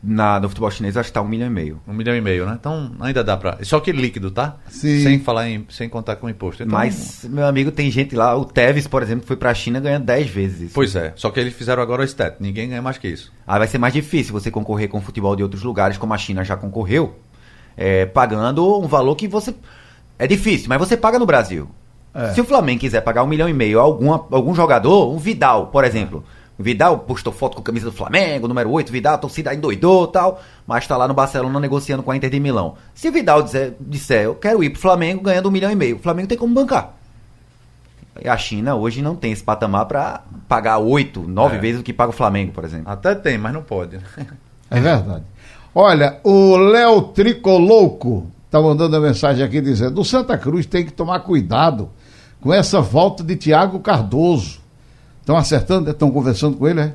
Na, 0.02 0.38
no 0.38 0.48
futebol 0.48 0.70
chinês 0.70 0.96
acho 0.96 1.08
que 1.08 1.12
tá 1.12 1.22
um 1.22 1.28
milhão 1.28 1.46
e 1.46 1.50
meio. 1.50 1.80
Um 1.86 1.92
milhão 1.92 2.14
e 2.14 2.20
meio, 2.20 2.46
né? 2.46 2.56
Então 2.58 2.92
ainda 3.00 3.24
dá 3.24 3.36
pra. 3.36 3.58
Só 3.62 3.80
que 3.80 3.90
líquido, 3.90 4.30
tá? 4.30 4.56
Sim. 4.68 5.02
Sem 5.02 5.20
falar 5.20 5.48
em. 5.48 5.66
sem 5.70 5.88
contar 5.88 6.16
com 6.16 6.28
imposto. 6.28 6.62
Então, 6.62 6.78
Mas, 6.78 7.26
meu 7.28 7.46
amigo, 7.46 7.72
tem 7.72 7.90
gente 7.90 8.14
lá, 8.14 8.36
o 8.36 8.44
Tevez, 8.44 8.86
por 8.86 9.02
exemplo, 9.02 9.26
foi 9.26 9.36
pra 9.36 9.52
China 9.54 9.80
ganhando 9.80 10.04
10 10.04 10.28
vezes 10.28 10.60
isso. 10.60 10.74
Pois 10.74 10.94
é. 10.94 11.12
Só 11.16 11.30
que 11.30 11.40
eles 11.40 11.54
fizeram 11.54 11.82
agora 11.82 12.02
o 12.02 12.06
STAT. 12.06 12.36
Ninguém 12.40 12.68
ganha 12.68 12.82
mais 12.82 12.98
que 12.98 13.08
isso. 13.08 13.32
Aí 13.46 13.58
vai 13.58 13.68
ser 13.68 13.78
mais 13.78 13.94
difícil 13.94 14.32
você 14.32 14.50
concorrer 14.50 14.88
com 14.88 14.98
o 14.98 15.00
futebol 15.00 15.34
de 15.34 15.42
outros 15.42 15.62
lugares, 15.62 15.96
como 15.98 16.12
a 16.14 16.18
China 16.18 16.44
já 16.44 16.56
concorreu, 16.56 17.18
é, 17.76 18.06
pagando 18.06 18.78
um 18.78 18.86
valor 18.86 19.16
que 19.16 19.26
você. 19.26 19.54
É 20.18 20.26
difícil, 20.26 20.68
mas 20.68 20.78
você 20.78 20.96
paga 20.96 21.18
no 21.18 21.26
Brasil. 21.26 21.68
É. 22.14 22.32
Se 22.32 22.40
o 22.40 22.44
Flamengo 22.44 22.80
quiser 22.80 23.00
pagar 23.02 23.22
um 23.22 23.26
milhão 23.26 23.48
e 23.48 23.52
meio 23.52 23.78
a 23.78 23.82
algum, 23.82 24.12
algum 24.12 24.54
jogador, 24.54 25.12
um 25.12 25.18
Vidal, 25.18 25.68
por 25.68 25.84
exemplo. 25.84 26.18
O 26.20 26.37
Vidal 26.58 26.98
postou 26.98 27.32
foto 27.32 27.54
com 27.54 27.60
a 27.60 27.64
camisa 27.64 27.86
do 27.86 27.92
Flamengo, 27.92 28.48
número 28.48 28.70
8, 28.70 28.90
Vidal, 28.90 29.14
a 29.14 29.18
torcida 29.18 29.54
endoidou 29.54 30.08
tal, 30.08 30.42
mas 30.66 30.86
tá 30.86 30.96
lá 30.96 31.06
no 31.06 31.14
Barcelona 31.14 31.60
negociando 31.60 32.02
com 32.02 32.10
a 32.10 32.16
Inter 32.16 32.30
de 32.30 32.40
Milão. 32.40 32.74
Se 32.94 33.10
Vidal 33.10 33.42
disser, 33.42 33.74
disser 33.80 34.24
eu 34.24 34.34
quero 34.34 34.64
ir 34.64 34.70
pro 34.70 34.80
Flamengo 34.80 35.22
ganhando 35.22 35.48
um 35.48 35.52
milhão 35.52 35.70
e 35.70 35.76
meio, 35.76 35.96
o 35.96 36.00
Flamengo 36.00 36.28
tem 36.28 36.36
como 36.36 36.52
bancar. 36.52 36.94
E 38.20 38.28
a 38.28 38.36
China 38.36 38.74
hoje 38.74 39.00
não 39.00 39.14
tem 39.14 39.30
esse 39.30 39.44
patamar 39.44 39.86
para 39.86 40.22
pagar 40.48 40.78
oito, 40.78 41.22
nove 41.22 41.56
é. 41.56 41.60
vezes 41.60 41.80
o 41.80 41.84
que 41.84 41.92
paga 41.92 42.10
o 42.10 42.12
Flamengo, 42.12 42.52
por 42.52 42.64
exemplo. 42.64 42.90
Até 42.90 43.14
tem, 43.14 43.38
mas 43.38 43.52
não 43.52 43.62
pode. 43.62 44.00
É 44.70 44.80
verdade. 44.80 45.24
Olha, 45.74 46.18
o 46.24 46.56
Léo 46.56 47.00
Tricolouco 47.02 48.26
está 48.44 48.60
mandando 48.60 48.96
a 48.96 49.00
mensagem 49.00 49.44
aqui 49.44 49.60
dizendo: 49.60 50.00
o 50.00 50.04
Santa 50.04 50.36
Cruz 50.36 50.66
tem 50.66 50.84
que 50.84 50.92
tomar 50.92 51.20
cuidado 51.20 51.88
com 52.40 52.52
essa 52.52 52.80
volta 52.80 53.22
de 53.22 53.36
Tiago 53.36 53.80
Cardoso. 53.80 54.57
Estão 55.28 55.36
acertando? 55.36 55.90
Estão 55.90 56.10
conversando 56.10 56.56
com 56.56 56.66
ele, 56.66 56.80
é? 56.80 56.94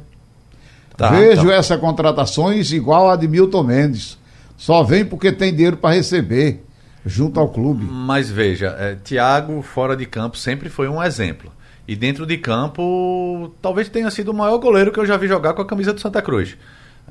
Tá, 0.97 1.11
Vejo 1.11 1.41
então. 1.43 1.51
essas 1.51 1.79
contratações 1.79 2.71
igual 2.71 3.11
a 3.11 3.15
de 3.15 3.27
Milton 3.27 3.61
Mendes. 3.61 4.17
Só 4.57 4.81
vem 4.81 5.05
porque 5.05 5.31
tem 5.31 5.53
dinheiro 5.53 5.77
para 5.77 5.93
receber 5.93 6.65
junto 7.05 7.39
ao 7.39 7.49
clube. 7.49 7.85
Mas 7.85 8.31
veja, 8.31 8.75
é, 8.79 8.95
Thiago 8.95 9.61
fora 9.61 9.95
de 9.95 10.07
campo 10.07 10.35
sempre 10.35 10.67
foi 10.67 10.89
um 10.89 11.03
exemplo. 11.03 11.51
E 11.87 11.95
dentro 11.95 12.25
de 12.25 12.35
campo, 12.39 13.53
talvez 13.61 13.87
tenha 13.87 14.09
sido 14.09 14.29
o 14.29 14.33
maior 14.33 14.57
goleiro 14.57 14.91
que 14.91 14.99
eu 14.99 15.05
já 15.05 15.15
vi 15.15 15.27
jogar 15.27 15.53
com 15.53 15.61
a 15.61 15.67
camisa 15.67 15.93
do 15.93 16.01
Santa 16.01 16.19
Cruz. 16.19 16.57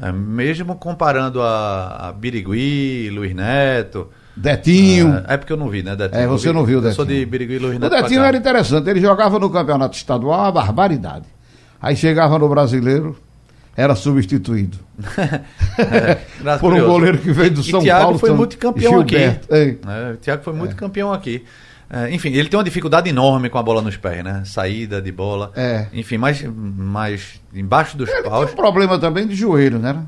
É, 0.00 0.10
mesmo 0.10 0.74
comparando 0.74 1.40
a, 1.40 2.08
a 2.08 2.12
Birigui, 2.12 3.10
Luiz 3.10 3.32
Neto. 3.32 4.08
Detinho. 4.36 5.22
É, 5.28 5.34
é, 5.34 5.36
porque 5.36 5.52
eu 5.52 5.56
não 5.56 5.68
vi, 5.68 5.82
né, 5.82 5.94
Detinho? 5.94 6.20
É, 6.20 6.26
você 6.26 6.52
não 6.52 6.64
viu, 6.64 6.80
Detinho. 6.80 6.92
Eu 6.92 6.96
sou 6.96 7.04
de 7.04 7.24
Birigui 7.26 7.56
e. 7.56 7.76
O 7.76 7.90
Detinho 7.90 8.22
era 8.22 8.36
interessante, 8.36 8.88
ele 8.88 9.00
jogava 9.00 9.38
no 9.38 9.50
campeonato 9.50 9.96
estadual 9.96 10.40
uma 10.40 10.52
barbaridade. 10.52 11.26
Aí 11.80 11.96
chegava 11.96 12.38
no 12.38 12.48
brasileiro, 12.48 13.16
era 13.76 13.94
substituído. 13.94 14.78
é, 15.78 16.14
por 16.58 16.72
um 16.72 16.84
goleiro 16.84 17.18
que 17.18 17.32
veio 17.32 17.50
do 17.50 17.60
e 17.60 17.64
São 17.64 17.80
Thiago 17.80 18.04
Paulo. 18.04 18.18
Foi 18.18 18.30
multicampeão 18.30 19.00
aqui. 19.00 19.16
É, 19.16 20.12
o 20.14 20.16
Thiago 20.16 20.42
foi 20.42 20.52
muito 20.52 20.76
campeão 20.76 21.12
aqui. 21.12 21.44
É, 21.94 22.10
enfim, 22.10 22.30
ele 22.30 22.48
tem 22.48 22.58
uma 22.58 22.64
dificuldade 22.64 23.10
enorme 23.10 23.50
com 23.50 23.58
a 23.58 23.62
bola 23.62 23.82
nos 23.82 23.98
pés, 23.98 24.24
né? 24.24 24.42
Saída 24.46 25.02
de 25.02 25.12
bola. 25.12 25.52
É. 25.54 25.88
Enfim, 25.92 26.16
mas, 26.16 26.42
mas 26.42 27.38
embaixo 27.52 27.98
dos 27.98 28.08
ele 28.08 28.22
paus. 28.22 28.46
Tem 28.46 28.54
um 28.54 28.56
problema 28.56 28.98
também 28.98 29.26
de 29.26 29.34
joelho, 29.34 29.78
né? 29.78 30.02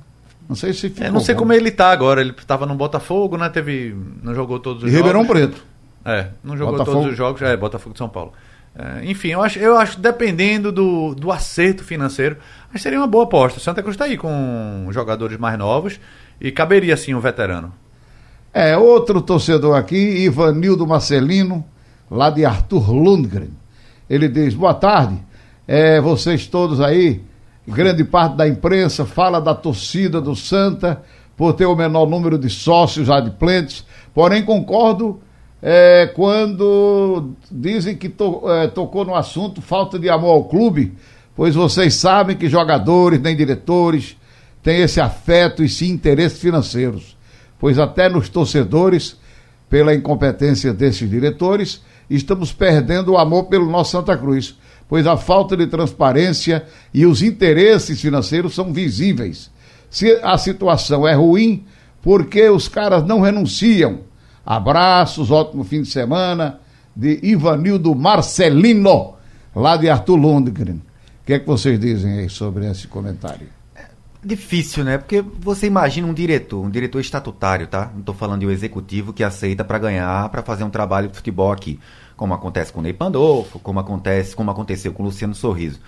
Não 0.49 0.57
sei 0.57 0.73
se 0.73 0.91
ficou. 0.91 1.07
É, 1.07 1.11
não 1.11 1.21
sei 1.21 1.35
como 1.35 1.53
ele 1.53 1.71
tá 1.71 1.91
agora. 1.91 2.21
Ele 2.21 2.31
estava 2.31 2.67
no 2.67 2.75
Botafogo, 2.75 3.37
né? 3.37 3.49
Teve. 3.49 3.97
Não 4.23 4.35
jogou 4.35 4.59
todos 4.59 4.83
os 4.83 4.89
e 4.89 4.93
jogos. 4.93 5.07
Ribeirão 5.07 5.27
Preto. 5.27 5.65
É, 6.05 6.29
não 6.43 6.57
jogou 6.57 6.73
Botafogo. 6.73 6.99
todos 6.99 7.13
os 7.13 7.17
jogos. 7.17 7.43
É, 7.43 7.57
Botafogo 7.57 7.95
de 7.95 7.99
São 7.99 8.09
Paulo. 8.09 8.33
É, 8.77 9.09
enfim, 9.09 9.29
eu 9.29 9.43
acho, 9.43 9.59
eu 9.59 9.79
acho 9.79 10.01
dependendo 10.01 10.73
do, 10.73 11.15
do 11.15 11.31
acerto 11.31 11.85
financeiro, 11.85 12.37
mas 12.73 12.83
seria 12.83 12.99
uma 12.99 13.07
boa 13.07 13.25
aposta. 13.25 13.59
O 13.59 13.63
Santa 13.63 13.83
Cruz 13.83 13.95
está 13.95 14.05
aí 14.05 14.17
com 14.17 14.89
jogadores 14.91 15.39
mais 15.39 15.57
novos 15.57 16.01
e 16.41 16.51
caberia 16.51 16.97
sim 16.97 17.15
um 17.15 17.21
veterano. 17.21 17.73
É, 18.53 18.77
outro 18.77 19.23
torcedor 19.23 19.77
aqui, 19.77 19.97
Ivanildo 19.97 20.87
Marcelino, 20.87 21.65
lá 22.11 22.31
de 22.31 22.45
Arthur 22.45 22.93
Lundgren. 22.93 23.51
Ele 24.11 24.29
diz: 24.29 24.55
Boa 24.55 24.75
tarde, 24.75 25.19
é, 25.67 26.01
vocês 26.01 26.47
todos 26.49 26.81
aí, 26.81 27.23
grande 27.67 28.05
parte 28.05 28.37
da 28.37 28.47
imprensa 28.47 29.05
fala 29.05 29.41
da 29.41 29.55
torcida 29.55 30.21
do 30.21 30.37
Santa 30.37 31.03
por 31.37 31.53
ter 31.55 31.67
o 31.67 31.75
menor 31.75 32.07
número 32.07 32.39
de 32.39 32.49
sócios 32.49 33.11
adimplentes, 33.11 33.85
porém 34.13 34.45
concordo 34.45 35.21
é, 35.67 36.07
quando 36.15 37.31
dizem 37.51 37.97
que 37.97 38.09
to, 38.09 38.43
é, 38.51 38.69
tocou 38.69 39.05
no 39.05 39.15
assunto 39.15 39.63
falta 39.63 39.99
de 39.99 40.11
amor 40.11 40.33
ao 40.33 40.45
clube, 40.45 40.93
pois 41.35 41.55
vocês 41.55 41.95
sabem 41.95 42.37
que 42.37 42.49
jogadores 42.49 43.21
nem 43.21 43.35
diretores 43.35 44.17
têm 44.63 44.83
esse 44.83 45.01
afeto 45.01 45.65
e 45.65 45.69
sim 45.69 45.91
interesses 45.91 46.39
financeiros, 46.39 47.17
pois 47.59 47.79
até 47.79 48.09
nos 48.09 48.29
torcedores, 48.29 49.17
pela 49.69 49.95
incompetência 49.95 50.73
desses 50.73 51.09
diretores, 51.09 51.83
estamos 52.11 52.53
perdendo 52.53 53.13
o 53.13 53.19
amor 53.19 53.45
pelo 53.45 53.69
nosso 53.69 53.93
Santa 53.93 54.17
Cruz, 54.17 54.57
pois 54.89 55.07
a 55.07 55.17
falta 55.17 55.57
de 55.57 55.67
transparência 55.67 56.65
e 56.93 57.07
os 57.07 57.23
interesses 57.23 58.01
financeiros 58.01 58.55
são 58.55 58.73
visíveis. 58.73 59.51
Se 59.91 60.21
a 60.23 60.37
situação 60.37 61.07
é 61.07 61.15
ruim, 61.15 61.65
por 62.03 62.27
que 62.27 62.49
os 62.49 62.69
caras 62.69 63.05
não 63.05 63.21
renunciam? 63.21 64.01
Abraços, 64.45 65.31
ótimo 65.31 65.65
fim 65.65 65.83
de 65.83 65.89
semana 65.89 66.61
de 66.95 67.19
Ivanildo 67.23 67.95
Marcelino, 67.95 69.15
lá 69.55 69.77
de 69.77 69.89
Arthur 69.89 70.17
Lundgren. 70.17 70.77
O 70.77 71.27
que 71.27 71.33
é 71.33 71.39
que 71.39 71.47
vocês 71.47 71.79
dizem 71.81 72.19
aí 72.19 72.29
sobre 72.29 72.71
esse 72.71 72.87
comentário? 72.87 73.49
É 73.75 73.87
difícil, 74.23 74.85
né? 74.85 74.99
Porque 74.99 75.23
você 75.23 75.67
imagina 75.67 76.07
um 76.07 76.15
diretor, 76.15 76.63
um 76.63 76.71
diretor 76.71 77.01
estatutário, 77.01 77.67
tá? 77.67 77.91
Não 77.93 78.01
estou 78.01 78.15
falando 78.15 78.41
de 78.41 78.47
um 78.47 78.51
executivo 78.51 79.13
que 79.13 79.25
aceita 79.25 79.65
para 79.65 79.79
ganhar, 79.79 80.29
para 80.29 80.43
fazer 80.43 80.65
um 80.65 80.71
trabalho 80.71 81.09
de 81.09 81.17
futebol 81.17 81.51
aqui, 81.51 81.81
como 82.17 82.35
acontece 82.35 82.73
com 82.73 82.81
o 82.81 82.83
Ney 82.83 82.93
Pandolfo, 82.93 83.59
como 83.59 83.81
acontece, 83.81 84.35
como 84.35 84.51
aconteceu 84.51 84.93
com 84.93 85.03
o 85.03 85.07
Luciano 85.07 85.35
Sorriso. 85.35 85.81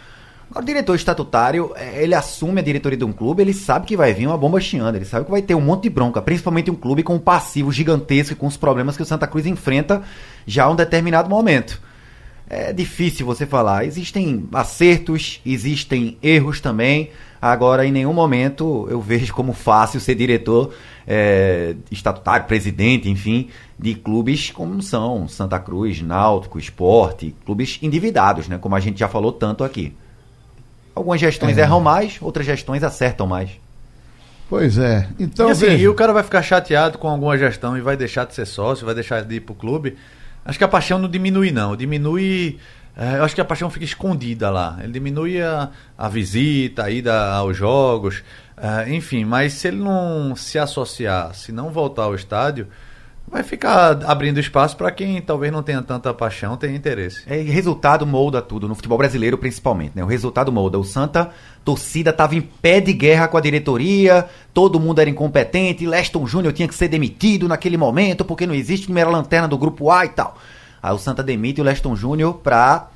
O 0.54 0.62
diretor 0.62 0.94
estatutário, 0.94 1.72
é, 1.74 2.02
ele 2.02 2.14
assume 2.14 2.60
a 2.60 2.64
diretoria 2.64 2.96
de 2.96 3.04
um 3.04 3.12
clube, 3.12 3.42
ele 3.42 3.52
sabe 3.52 3.84
que 3.84 3.96
vai 3.96 4.14
vir 4.14 4.28
uma 4.28 4.38
bomba 4.38 4.60
chiando, 4.60 4.94
ele 4.94 5.04
sabe 5.04 5.24
que 5.24 5.30
vai 5.30 5.42
ter 5.42 5.54
um 5.54 5.60
monte 5.60 5.84
de 5.84 5.90
bronca, 5.90 6.22
principalmente 6.22 6.70
um 6.70 6.74
clube 6.74 7.02
com 7.02 7.16
um 7.16 7.18
passivo 7.18 7.72
gigantesco 7.72 8.32
e 8.32 8.36
com 8.36 8.46
os 8.46 8.56
problemas 8.56 8.96
que 8.96 9.02
o 9.02 9.06
Santa 9.06 9.26
Cruz 9.26 9.44
enfrenta 9.44 10.02
já 10.46 10.64
a 10.64 10.70
um 10.70 10.76
determinado 10.76 11.28
momento. 11.28 11.80
É 12.48 12.72
difícil 12.72 13.26
você 13.26 13.44
falar. 13.44 13.84
Existem 13.84 14.48
acertos, 14.52 15.40
existem 15.44 16.16
erros 16.22 16.60
também. 16.60 17.10
Agora, 17.42 17.84
em 17.84 17.90
nenhum 17.90 18.12
momento 18.12 18.86
eu 18.88 19.00
vejo 19.00 19.34
como 19.34 19.52
fácil 19.52 19.98
ser 19.98 20.14
diretor 20.14 20.72
é, 21.06 21.74
estatutário, 21.90 22.46
presidente, 22.46 23.08
enfim, 23.08 23.48
de 23.78 23.94
clubes 23.94 24.50
como 24.50 24.82
são 24.82 25.28
Santa 25.28 25.58
Cruz, 25.58 26.02
Náutico, 26.02 26.58
Esporte, 26.58 27.34
clubes 27.44 27.78
endividados, 27.82 28.48
né? 28.48 28.58
Como 28.58 28.74
a 28.74 28.80
gente 28.80 28.98
já 28.98 29.08
falou 29.08 29.32
tanto 29.32 29.62
aqui. 29.62 29.94
Algumas 30.94 31.20
gestões 31.20 31.58
é. 31.58 31.60
erram 31.60 31.80
mais, 31.80 32.18
outras 32.20 32.46
gestões 32.46 32.82
acertam 32.82 33.26
mais. 33.26 33.50
Pois 34.48 34.78
é. 34.78 35.08
Então, 35.18 35.48
e, 35.48 35.52
assim, 35.52 35.66
veja... 35.66 35.84
e 35.84 35.88
o 35.88 35.94
cara 35.94 36.12
vai 36.12 36.22
ficar 36.22 36.42
chateado 36.42 36.98
com 36.98 37.08
alguma 37.08 37.36
gestão 37.36 37.76
e 37.76 37.80
vai 37.80 37.96
deixar 37.96 38.24
de 38.24 38.34
ser 38.34 38.46
sócio, 38.46 38.86
vai 38.86 38.94
deixar 38.94 39.22
de 39.22 39.36
ir 39.36 39.40
pro 39.40 39.54
clube. 39.54 39.96
Acho 40.44 40.56
que 40.58 40.64
a 40.64 40.68
paixão 40.68 40.98
não 40.98 41.08
diminui, 41.08 41.50
não. 41.50 41.76
Diminui. 41.76 42.58
É, 42.96 43.18
eu 43.18 43.24
acho 43.24 43.34
que 43.34 43.40
a 43.40 43.44
paixão 43.44 43.68
fica 43.68 43.84
escondida 43.84 44.48
lá. 44.48 44.78
Ele 44.82 44.92
diminui 44.92 45.40
a, 45.42 45.68
a 45.98 46.08
visita, 46.08 46.84
a 46.84 46.90
ida 46.90 47.30
aos 47.32 47.56
jogos. 47.56 48.22
É, 48.56 48.94
enfim, 48.94 49.24
mas 49.24 49.52
se 49.52 49.68
ele 49.68 49.76
não 49.76 50.34
se 50.34 50.58
associar, 50.58 51.34
se 51.34 51.52
não 51.52 51.70
voltar 51.70 52.04
ao 52.04 52.14
estádio, 52.14 52.68
vai 53.28 53.42
ficar 53.42 54.02
abrindo 54.04 54.40
espaço 54.40 54.76
para 54.78 54.90
quem 54.90 55.20
talvez 55.20 55.52
não 55.52 55.62
tenha 55.62 55.82
tanta 55.82 56.14
paixão, 56.14 56.56
tenha 56.56 56.74
interesse. 56.74 57.22
É, 57.26 57.36
resultado 57.42 58.06
molda 58.06 58.40
tudo, 58.40 58.66
no 58.66 58.74
futebol 58.74 58.96
brasileiro 58.96 59.36
principalmente, 59.36 59.92
né? 59.94 60.02
O 60.02 60.06
resultado 60.06 60.50
molda. 60.50 60.78
O 60.78 60.84
Santa, 60.84 61.30
torcida 61.64 62.10
estava 62.10 62.34
em 62.34 62.40
pé 62.40 62.80
de 62.80 62.94
guerra 62.94 63.28
com 63.28 63.36
a 63.36 63.42
diretoria, 63.42 64.26
todo 64.54 64.80
mundo 64.80 65.00
era 65.00 65.10
incompetente, 65.10 65.86
Leston 65.86 66.26
Júnior 66.26 66.54
tinha 66.54 66.68
que 66.68 66.74
ser 66.74 66.88
demitido 66.88 67.46
naquele 67.46 67.76
momento 67.76 68.24
porque 68.24 68.46
não 68.46 68.54
existe 68.54 68.86
primeira 68.86 69.10
lanterna 69.10 69.46
do 69.48 69.58
grupo 69.58 69.90
A 69.90 70.06
e 70.06 70.08
tal. 70.08 70.38
Aí 70.86 70.94
o 70.94 70.98
Santa 70.98 71.20
demite 71.20 71.60
o 71.60 71.64
Leston 71.64 71.96
Júnior 71.96 72.34
pra, 72.34 72.90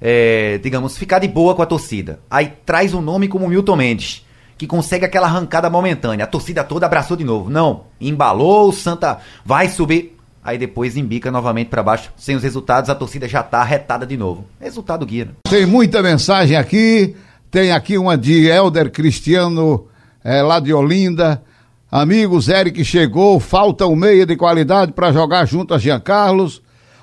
é, 0.00 0.58
digamos, 0.62 0.96
ficar 0.96 1.18
de 1.18 1.28
boa 1.28 1.54
com 1.54 1.60
a 1.60 1.66
torcida. 1.66 2.20
Aí 2.30 2.54
traz 2.64 2.94
um 2.94 3.02
nome 3.02 3.28
como 3.28 3.46
Milton 3.46 3.76
Mendes 3.76 4.26
que 4.56 4.66
consegue 4.66 5.04
aquela 5.04 5.26
arrancada 5.26 5.68
momentânea. 5.68 6.24
A 6.24 6.26
torcida 6.26 6.64
toda 6.64 6.86
abraçou 6.86 7.16
de 7.16 7.24
novo. 7.24 7.50
Não, 7.50 7.84
embalou, 8.00 8.70
o 8.70 8.72
Santa 8.72 9.18
vai 9.44 9.68
subir. 9.68 10.16
Aí 10.42 10.56
depois 10.56 10.96
embica 10.96 11.30
novamente 11.30 11.68
para 11.68 11.82
baixo. 11.82 12.10
Sem 12.16 12.34
os 12.34 12.42
resultados, 12.42 12.88
a 12.88 12.94
torcida 12.94 13.28
já 13.28 13.42
tá 13.42 13.60
arretada 13.60 14.06
de 14.06 14.16
novo. 14.16 14.46
Resultado 14.58 15.04
guia. 15.04 15.26
Né? 15.26 15.32
Tem 15.48 15.66
muita 15.66 16.02
mensagem 16.02 16.56
aqui. 16.56 17.14
Tem 17.50 17.72
aqui 17.72 17.98
uma 17.98 18.16
de 18.16 18.46
Elder 18.46 18.90
Cristiano, 18.90 19.86
é, 20.24 20.42
lá 20.42 20.58
de 20.58 20.72
Olinda. 20.72 21.42
Amigos, 21.90 22.48
Eric 22.48 22.84
chegou, 22.84 23.38
falta 23.38 23.86
um 23.86 23.96
meia 23.96 24.26
de 24.26 24.36
qualidade 24.36 24.92
para 24.92 25.12
jogar 25.12 25.46
junto 25.46 25.72
a 25.72 25.78
Jean 25.78 26.00
Carlos, 26.00 26.60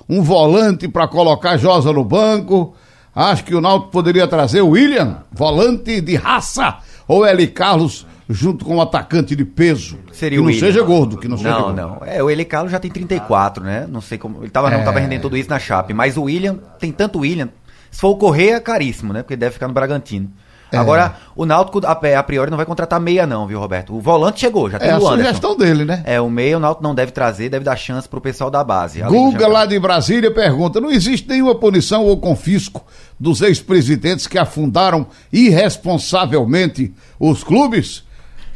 um 0.07 0.21
volante 0.21 0.87
para 0.87 1.07
colocar 1.07 1.57
Josa 1.57 1.91
no 1.91 2.03
banco. 2.03 2.75
Acho 3.15 3.43
que 3.43 3.55
o 3.55 3.61
Náutico 3.61 3.91
poderia 3.91 4.27
trazer 4.27 4.61
o 4.61 4.69
William, 4.69 5.23
volante 5.31 6.01
de 6.01 6.15
raça, 6.15 6.79
ou 7.07 7.25
Eli 7.25 7.47
Carlos 7.47 8.05
junto 8.29 8.65
com 8.65 8.75
um 8.77 8.81
atacante 8.81 9.35
de 9.35 9.45
peso. 9.45 9.97
Seria 10.11 10.39
que 10.39 10.43
não 10.45 10.53
seja 10.53 10.83
gordo, 10.83 11.17
que 11.17 11.27
não, 11.27 11.37
seja 11.37 11.51
Não, 11.51 11.61
gordo. 11.61 11.75
não. 11.75 12.01
É, 12.05 12.21
o 12.21 12.29
Eli 12.29 12.43
Carlos 12.43 12.71
já 12.71 12.79
tem 12.79 12.91
34, 12.91 13.63
né? 13.63 13.87
Não 13.89 14.01
sei 14.01 14.17
como. 14.17 14.41
Ele 14.41 14.49
tava, 14.49 14.69
é... 14.73 14.77
não 14.77 14.83
tava 14.83 14.99
rendendo 14.99 15.21
tudo 15.21 15.37
isso 15.37 15.49
na 15.49 15.59
Chape. 15.59 15.93
Mas 15.93 16.17
o 16.17 16.23
William, 16.23 16.57
tem 16.79 16.91
tanto 16.91 17.19
William. 17.19 17.49
Se 17.91 18.01
for 18.01 18.09
o 18.09 18.17
Correia, 18.17 18.55
é 18.55 18.59
caríssimo, 18.59 19.13
né? 19.13 19.21
Porque 19.21 19.35
deve 19.37 19.53
ficar 19.53 19.67
no 19.67 19.73
Bragantino. 19.73 20.29
É. 20.75 20.81
Agora, 20.81 21.15
o 21.35 21.45
Náutico 21.45 21.81
a, 21.85 21.91
a, 21.91 22.23
priori 22.23 22.49
não 22.49 22.57
vai 22.57 22.65
contratar 22.65 22.99
meia, 22.99 23.25
não, 23.25 23.47
viu, 23.47 23.59
Roberto? 23.59 23.95
O 23.95 23.99
volante 23.99 24.39
chegou, 24.39 24.69
já 24.69 24.79
tem 24.79 24.89
é 24.89 24.93
o 24.93 24.95
Anderson. 24.97 25.11
É 25.11 25.15
a 25.15 25.25
sugestão 25.25 25.57
dele, 25.57 25.85
né? 25.85 26.03
É, 26.05 26.21
o 26.21 26.29
meia 26.29 26.57
o 26.57 26.59
Náutico 26.59 26.83
não 26.83 26.93
deve 26.93 27.11
trazer, 27.11 27.49
deve 27.49 27.65
dar 27.65 27.75
chance 27.75 28.07
pro 28.07 28.21
pessoal 28.21 28.49
da 28.51 28.63
base. 28.63 29.01
Guga, 29.01 29.47
lá 29.47 29.65
de 29.65 29.79
Brasília, 29.79 30.31
pergunta: 30.31 30.79
não 30.79 30.91
existe 30.91 31.27
nenhuma 31.27 31.55
punição 31.55 32.05
ou 32.05 32.17
confisco 32.17 32.85
dos 33.19 33.41
ex-presidentes 33.41 34.27
que 34.27 34.37
afundaram 34.37 35.07
irresponsavelmente 35.31 36.93
os 37.19 37.43
clubes? 37.43 38.03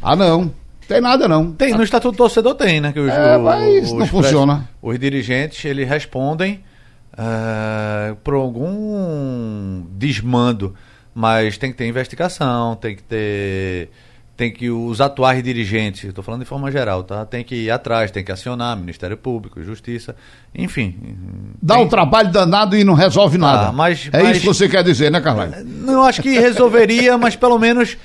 Ah, 0.01 0.15
não. 0.15 0.51
Tem 0.89 0.99
nada 0.99 1.27
não. 1.27 1.51
Tem, 1.51 1.71
no 1.71 1.83
Estatuto 1.83 2.13
do 2.13 2.17
Torcedor 2.17 2.55
tem, 2.55 2.81
né? 2.81 2.91
Que 2.91 2.99
os, 2.99 3.13
é, 3.13 3.37
mas 3.37 3.91
os, 3.91 3.93
não 3.93 4.07
funciona. 4.07 4.67
Os 4.81 4.97
dirigentes, 4.97 5.63
eles 5.63 5.87
respondem 5.87 6.63
uh, 7.13 8.15
por 8.23 8.33
algum 8.33 9.83
desmando, 9.91 10.73
mas 11.13 11.57
tem 11.57 11.71
que 11.71 11.77
ter 11.77 11.87
investigação, 11.87 12.75
tem 12.75 12.95
que 12.95 13.03
ter 13.03 13.89
tem 14.39 14.49
que 14.49 14.69
os 14.69 15.01
atuais 15.01 15.43
dirigentes, 15.43 16.05
estou 16.05 16.23
falando 16.23 16.39
de 16.39 16.47
forma 16.47 16.71
geral, 16.71 17.03
tá? 17.03 17.25
Tem 17.25 17.43
que 17.43 17.55
ir 17.55 17.69
atrás, 17.69 18.09
tem 18.09 18.23
que 18.23 18.31
acionar 18.31 18.77
Ministério 18.77 19.17
Público, 19.17 19.61
Justiça, 19.61 20.15
enfim. 20.55 20.95
Dá 21.61 21.75
tem... 21.75 21.83
um 21.83 21.89
trabalho 21.89 22.31
danado 22.31 22.77
e 22.77 22.85
não 22.85 22.93
resolve 22.93 23.37
tá, 23.37 23.45
nada. 23.45 23.71
mas, 23.73 24.07
é 24.13 24.23
mas... 24.23 24.37
isso 24.37 24.39
que 24.39 24.47
você 24.47 24.69
quer 24.69 24.81
dizer, 24.81 25.11
né, 25.11 25.19
Carvalho? 25.19 25.55
Não 25.65 26.05
acho 26.05 26.21
que 26.21 26.39
resolveria, 26.39 27.17
mas 27.17 27.35
pelo 27.35 27.59
menos 27.59 27.97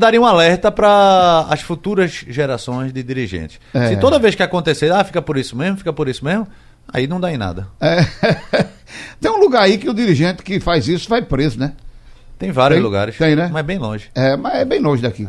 daria 0.00 0.20
um 0.20 0.26
alerta 0.26 0.72
para 0.72 1.46
as 1.48 1.60
futuras 1.60 2.24
gerações 2.26 2.92
de 2.92 3.00
dirigentes. 3.00 3.60
É. 3.72 3.90
Se 3.90 3.96
toda 3.98 4.18
vez 4.18 4.34
que 4.34 4.42
acontecer, 4.42 4.90
ah, 4.90 5.04
fica 5.04 5.22
por 5.22 5.36
isso 5.36 5.56
mesmo, 5.56 5.76
fica 5.76 5.92
por 5.92 6.08
isso 6.08 6.24
mesmo, 6.24 6.48
aí 6.92 7.06
não 7.06 7.20
dá 7.20 7.32
em 7.32 7.36
nada. 7.36 7.68
É. 7.80 8.04
Tem 9.20 9.30
um 9.30 9.38
lugar 9.38 9.62
aí 9.62 9.78
que 9.78 9.88
o 9.88 9.94
dirigente 9.94 10.42
que 10.42 10.58
faz 10.58 10.88
isso 10.88 11.08
vai 11.08 11.22
preso, 11.22 11.56
né? 11.56 11.74
Tem 12.42 12.50
vários 12.50 12.78
tem, 12.78 12.82
lugares. 12.82 13.16
Tem, 13.16 13.36
né? 13.36 13.48
Mas 13.52 13.64
bem 13.64 13.78
longe. 13.78 14.10
É, 14.16 14.36
mas 14.36 14.54
é 14.56 14.64
bem 14.64 14.80
longe 14.80 15.00
daqui. 15.00 15.28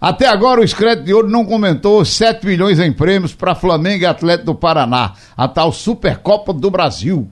Até 0.00 0.28
agora 0.28 0.60
o 0.60 0.64
Escreto 0.64 1.02
de 1.02 1.12
Ouro 1.12 1.28
não 1.28 1.44
comentou 1.44 2.04
7 2.04 2.46
milhões 2.46 2.78
em 2.78 2.92
prêmios 2.92 3.34
para 3.34 3.56
Flamengo 3.56 4.04
e 4.04 4.06
Atlético 4.06 4.46
do 4.46 4.54
Paraná, 4.54 5.14
a 5.36 5.48
tal 5.48 5.72
Supercopa 5.72 6.52
do 6.52 6.70
Brasil. 6.70 7.28